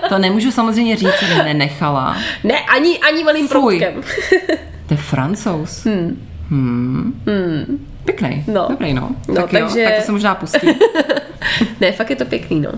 [0.09, 2.16] to nemůžu samozřejmě říct, že nenechala.
[2.44, 4.02] Ne, ani, ani malým proutkem.
[4.87, 5.85] To je francouz.
[5.85, 6.22] Hmm.
[6.50, 7.87] Hmm.
[8.04, 8.44] Pěkný.
[8.46, 8.66] No.
[8.70, 9.11] Dobrý, no.
[9.28, 10.66] No, tak jo, takže- tak to se možná pustí.
[11.80, 12.70] ne, fakt je to pěkný, no.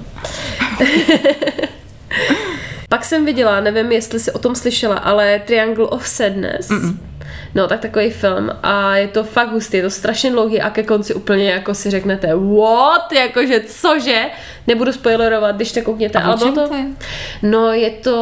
[2.88, 6.68] Pak jsem viděla, nevím, jestli jsi o tom slyšela, ale Triangle of Sadness.
[6.68, 6.96] Mm-mm.
[7.54, 10.82] No, tak takový film a je to fakt hustý, je to strašně dlouhý a ke
[10.82, 14.24] konci úplně jako si řeknete what, jakože cože,
[14.66, 16.68] nebudu spoilerovat, když to koukněte, A ale to,
[17.42, 18.18] no je to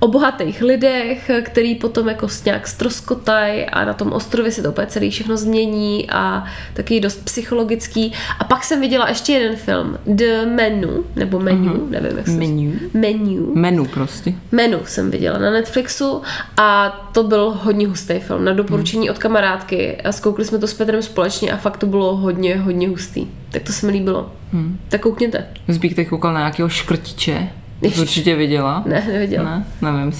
[0.00, 4.86] o bohatých lidech, který potom jako nějak stroskotají a na tom ostrově se to úplně
[4.86, 6.44] celý všechno změní a
[6.74, 8.12] taky dost psychologický.
[8.38, 12.72] A pak jsem viděla ještě jeden film, The Menu, nebo Menu, nevím jak se Menu.
[12.94, 13.54] Menu.
[13.54, 14.34] Menu prostě.
[14.52, 16.22] Menu jsem viděla na Netflixu
[16.56, 20.74] a to byl hodně hustý film na doporučení od kamarádky a zkoukli jsme to s
[20.74, 23.26] Petrem společně a fakt to bylo hodně, hodně hustý.
[23.50, 24.32] Tak to se mi líbilo.
[24.52, 24.78] Hmm.
[24.88, 25.46] Tak koukněte.
[25.68, 27.48] Zbík teď koukal na nějakého škrtiče.
[27.82, 28.82] Jsi určitě viděla.
[28.86, 29.44] Ne, neviděla.
[29.44, 30.12] Ne, nevím.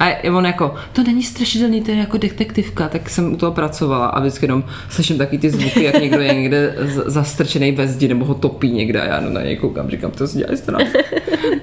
[0.00, 4.06] A on jako, to není strašidelný, to je jako detektivka, tak jsem u toho pracovala
[4.06, 6.74] a vždycky jenom slyším taky ty zvuky, jak někdo je někde
[7.06, 10.38] zastrčený ve zdi nebo ho topí někde a já na něj koukám, říkám, to si
[10.38, 10.88] děláš strach.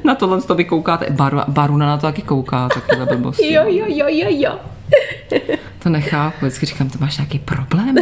[0.04, 3.54] Na tohle to vy koukáte, Baru, Baruna na to taky kouká, taky za blbosti.
[3.54, 4.60] Jo, jo, jo, jo, jo.
[5.80, 7.96] To nechápu, vždycky říkám, to máš nějaký problém?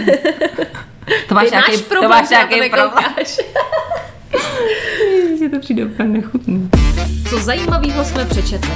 [1.28, 3.14] To máš Ty máš nějaký, problém, to máš na to nějaký problém.
[5.40, 6.70] Že to přijde úplně nechutný.
[7.30, 8.72] Co zajímavého jsme přečetli?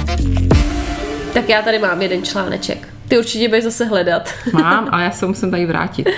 [1.34, 2.88] Tak já tady mám jeden článeček.
[3.10, 4.34] Ty určitě budeš zase hledat.
[4.52, 6.08] Mám, ale já se musím tady vrátit.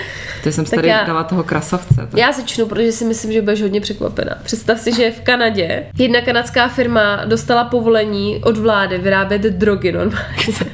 [0.43, 1.95] To jsem Tak tady já- dala toho krasavce.
[1.95, 2.17] Tak.
[2.19, 4.37] Já začnu, protože si myslím, že budeš hodně překvapená.
[4.43, 10.27] Představ si, že v Kanadě jedna kanadská firma dostala povolení od vlády vyrábět drogy normálně.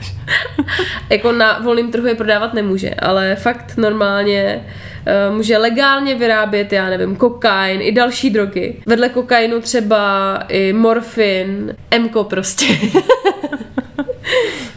[1.10, 4.66] jako na volném trhu je prodávat nemůže, ale fakt normálně
[5.06, 8.76] eh, může legálně vyrábět, já nevím, kokain i další drogy.
[8.86, 12.66] Vedle kokainu třeba i morfin, MKO prostě.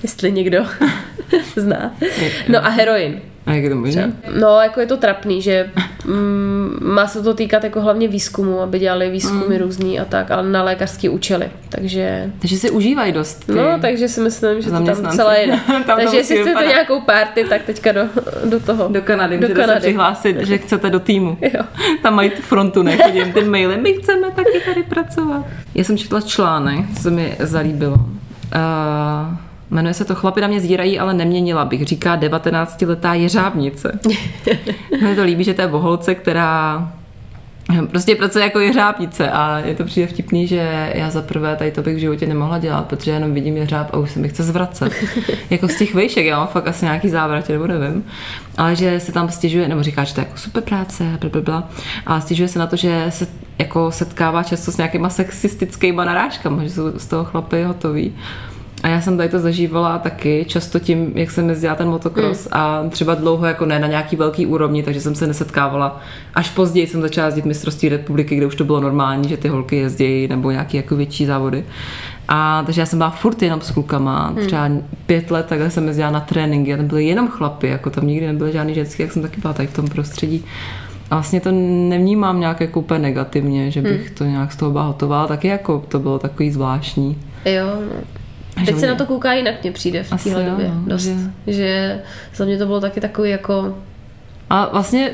[0.03, 0.67] Jestli někdo
[1.57, 1.95] zná.
[2.49, 3.21] No a heroin.
[3.47, 4.13] A jak je to možné?
[4.41, 5.71] No, jako je to trapný, že
[6.07, 9.63] mm, má se to týkat jako hlavně výzkumu, aby dělali výzkumy Mm.
[9.63, 11.51] různý a tak, ale na lékařský účely.
[11.69, 13.35] Takže Takže si užívají dost.
[13.47, 13.53] Ty.
[13.53, 15.53] No, takže si myslím, že to tam celé jde.
[15.87, 16.69] Tam takže jestli chcete vypadat.
[16.69, 18.01] nějakou party, tak teďka do,
[18.45, 18.89] do toho.
[18.89, 19.81] Do Kanady, Do můžete se Kanady.
[19.81, 21.39] přihlásit, že chcete do týmu.
[21.41, 21.63] Jo.
[22.03, 22.97] Tam mají tu frontu, ne?
[22.97, 25.47] Chodím ty maily, my chceme taky tady pracovat.
[25.75, 27.95] Já jsem četla článek, co mi zalíbilo.
[27.95, 29.37] Uh,
[29.73, 33.99] jmenuje se to Chlapi na mě zírají, ale neměnila bych, říká 19-letá jeřábnice.
[35.03, 36.89] Mně to líbí, že to je boholce, která
[37.91, 41.83] prostě pracuje jako jeřábnice a je to přijde vtipný, že já za prvé tady to
[41.83, 44.93] bych v životě nemohla dělat, protože jenom vidím jeřáb a už se mi chce zvracet.
[45.51, 48.05] jako z těch vejšek, já mám fakt asi nějaký závratě, nebo nevím.
[48.59, 51.41] Ale že se tam stěžuje, nebo říká, že to je jako super práce, bla, bla,
[51.41, 51.69] bla.
[52.07, 53.27] A stěžuje se na to, že se
[53.59, 58.15] jako setkává často s nějakýma sexistickýma narážkama, že jsou z toho chlapy hotový.
[58.83, 62.51] A já jsem tady to zažívala taky, často tím, jak jsem jezdila ten motocross mm.
[62.53, 66.01] a třeba dlouho jako ne na nějaký velký úrovni, takže jsem se nesetkávala.
[66.35, 69.77] Až později jsem začala jezdit mistrovství republiky, kde už to bylo normální, že ty holky
[69.77, 71.65] jezdí nebo nějaký jako větší závody.
[72.29, 74.71] A takže já jsem byla furt jenom s klukama, třeba
[75.07, 78.27] pět let takhle jsem jezdila na tréninky a tam byly jenom chlapy, jako tam nikdy
[78.27, 80.45] nebyly žádný ženský, jak jsem taky byla tady v tom prostředí.
[81.11, 81.51] A vlastně to
[81.89, 85.85] nevnímám nějak jako úplně negativně, že bych to nějak z toho byla hotová, taky jako
[85.89, 87.19] to bylo takový zvláštní.
[87.45, 87.67] Jo,
[88.67, 90.69] Teď se na to kouká jinak mě přijde v téhle době.
[90.69, 91.03] no, dost.
[91.03, 91.15] že-
[91.47, 92.01] Že...
[92.35, 93.79] za mě to bylo taky takový jako...
[94.51, 95.11] A vlastně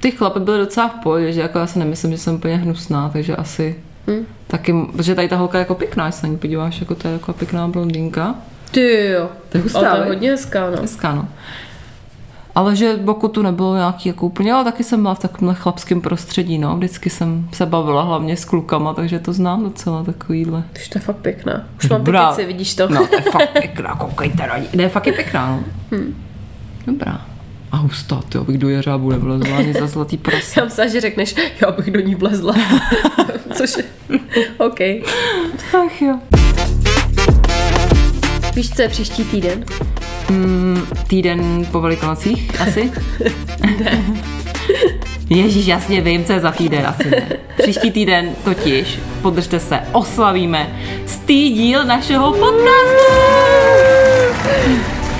[0.00, 3.08] ty chlapy byly docela v pohodě, že jako já si nemyslím, že jsem úplně hnusná,
[3.08, 3.76] takže asi
[4.10, 4.26] Hm?
[4.46, 7.08] taky, protože tady ta holka je jako pěkná, jestli se na ní podíváš, jako to
[7.08, 8.34] je jako pěkná blondýnka.
[8.70, 9.28] Ty jo.
[9.48, 10.82] To je hustá, to je hodně hezká, no.
[10.82, 11.28] Hezká, no.
[12.54, 16.00] Ale že pokud tu nebylo nějaký jako úplně, ale taky jsem byla v takovémhle chlapském
[16.00, 16.76] prostředí, no.
[16.76, 20.64] Vždycky jsem se bavila hlavně s klukama, takže to znám docela takovýhle.
[20.76, 21.64] Už to je fakt pěkná.
[21.78, 22.30] Už mám Dobrá.
[22.32, 22.88] ty kici, vidíš to?
[22.88, 24.66] No, to je fakt pěkná, koukejte na ní.
[24.74, 25.64] Ne, fakt je pěkná, no.
[25.90, 26.14] Hm.
[26.86, 27.20] Dobrá.
[27.72, 30.60] A hustá, ty abych do jeřábu nevlezla ani za zlatý prase.
[30.60, 32.54] Já myslím, že řekneš, já bych do ní vlezla.
[33.54, 33.84] Což je...
[34.58, 34.80] OK.
[35.86, 36.18] Ach jo.
[38.54, 39.64] Víš, co je příští týden?
[40.34, 42.92] Mm, týden po velikonocích asi?
[45.30, 47.26] Ježíš, jasně vím, co je za týden, asi ne.
[47.62, 50.76] Příští týden totiž, podržte se, oslavíme
[51.06, 53.14] stý díl našeho podcastu.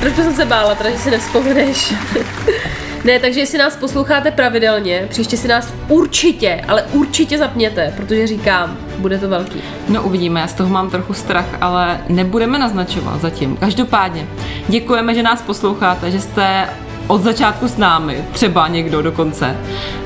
[0.01, 1.95] Trošku jsem se bála, teda, že si nevzpomeneš.
[3.05, 8.79] Ne, takže jestli nás posloucháte pravidelně, příště si nás určitě, ale určitě zapněte, protože říkám,
[8.99, 9.63] bude to velký.
[9.89, 13.57] No uvidíme, já z toho mám trochu strach, ale nebudeme naznačovat zatím.
[13.57, 14.27] Každopádně,
[14.69, 16.69] děkujeme, že nás posloucháte, že jste
[17.07, 19.57] od začátku s námi, třeba někdo dokonce.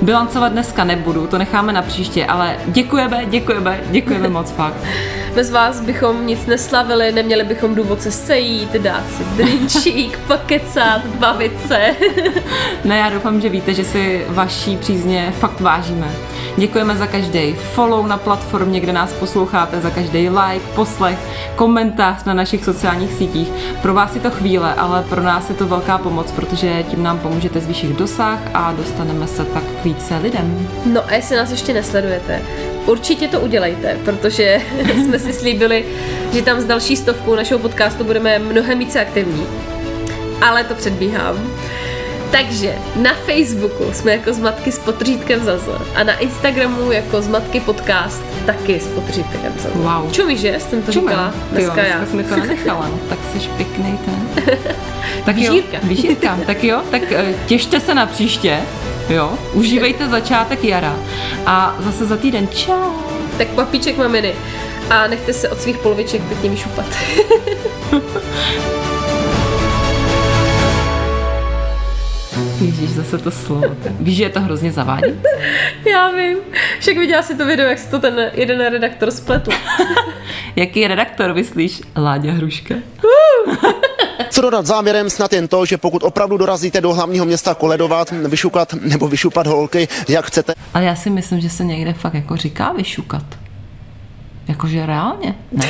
[0.03, 4.75] Bilancovat dneska nebudu, to necháme na příště, ale děkujeme, děkujeme, děkujeme moc fakt.
[5.35, 11.53] Bez vás bychom nic neslavili, neměli bychom důvod se sejít, dát si drinčík, pokecat, bavit
[11.67, 11.81] se.
[12.85, 16.11] Ne, já doufám, že víte, že si vaší přízně fakt vážíme.
[16.59, 21.19] Děkujeme za každý follow na platformě, kde nás posloucháte, za každý like, poslech,
[21.57, 23.49] komentář na našich sociálních sítích.
[23.83, 27.19] Pro vás je to chvíle, ale pro nás je to velká pomoc, protože tím nám
[27.19, 30.69] pomůžete zvýšit dosah a dostaneme se tak k více lidem.
[30.87, 32.43] No a jestli nás ještě nesledujete,
[32.87, 34.61] určitě to udělejte, protože
[34.95, 35.85] jsme si slíbili,
[36.33, 39.47] že tam s další stovkou našeho podcastu budeme mnohem více aktivní.
[40.41, 41.37] Ale to předbíhám.
[42.31, 48.23] Takže na Facebooku jsme jako Zmatky s potřítkem Zaza a na Instagramu jako Zmatky podcast
[48.47, 49.75] taky s potřítkem Zaza.
[49.75, 50.13] Wow.
[50.13, 50.61] Čumíš, že?
[50.61, 52.07] Jsem to říkala dneska já.
[52.07, 52.99] jsem to nenechala, no.
[53.09, 54.29] tak jsi pěkný ten.
[55.25, 55.79] tak jo, Vyžírka.
[55.83, 56.39] vyžírka.
[56.47, 58.61] Tak jo, tak eh, těšte se na příště,
[59.09, 60.97] jo, užívejte začátek jara
[61.47, 62.93] a zase za týden čau.
[63.39, 64.35] Tak papíček maminy.
[64.91, 66.87] A nechte se od svých poloviček pěkně vyšupat.
[72.61, 73.77] Ježíš, zase to slovo.
[74.01, 75.13] Víš, že je to hrozně zavádí?
[75.91, 76.39] Já vím.
[76.81, 79.51] Však viděla si to video, jak si to ten jeden redaktor spletl.
[80.57, 81.81] Jaký redaktor myslíš?
[81.97, 82.75] Láďa Hruška.
[84.31, 88.75] Co dodat závěrem snad jen to, že pokud opravdu dorazíte do hlavního města koledovat, vyšukat
[88.75, 92.73] nebo vyšupat holky, jak chcete, Ale já si myslím, že se někde fakt jako říká
[92.73, 93.25] vyšukat.
[94.49, 95.35] Jakože reálně?
[95.53, 95.67] Ne.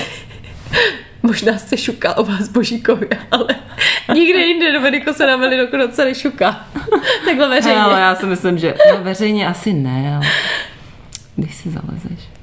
[1.29, 3.47] Možná se šuká o vás Božíkově, ale
[4.15, 6.67] nikde jinde Dominiko se na Velikonoce nešuká.
[7.25, 7.81] Takhle veřejně.
[7.81, 10.27] Ale já si myslím, že no, veřejně asi ne, ale
[11.37, 12.38] když si zalezeš.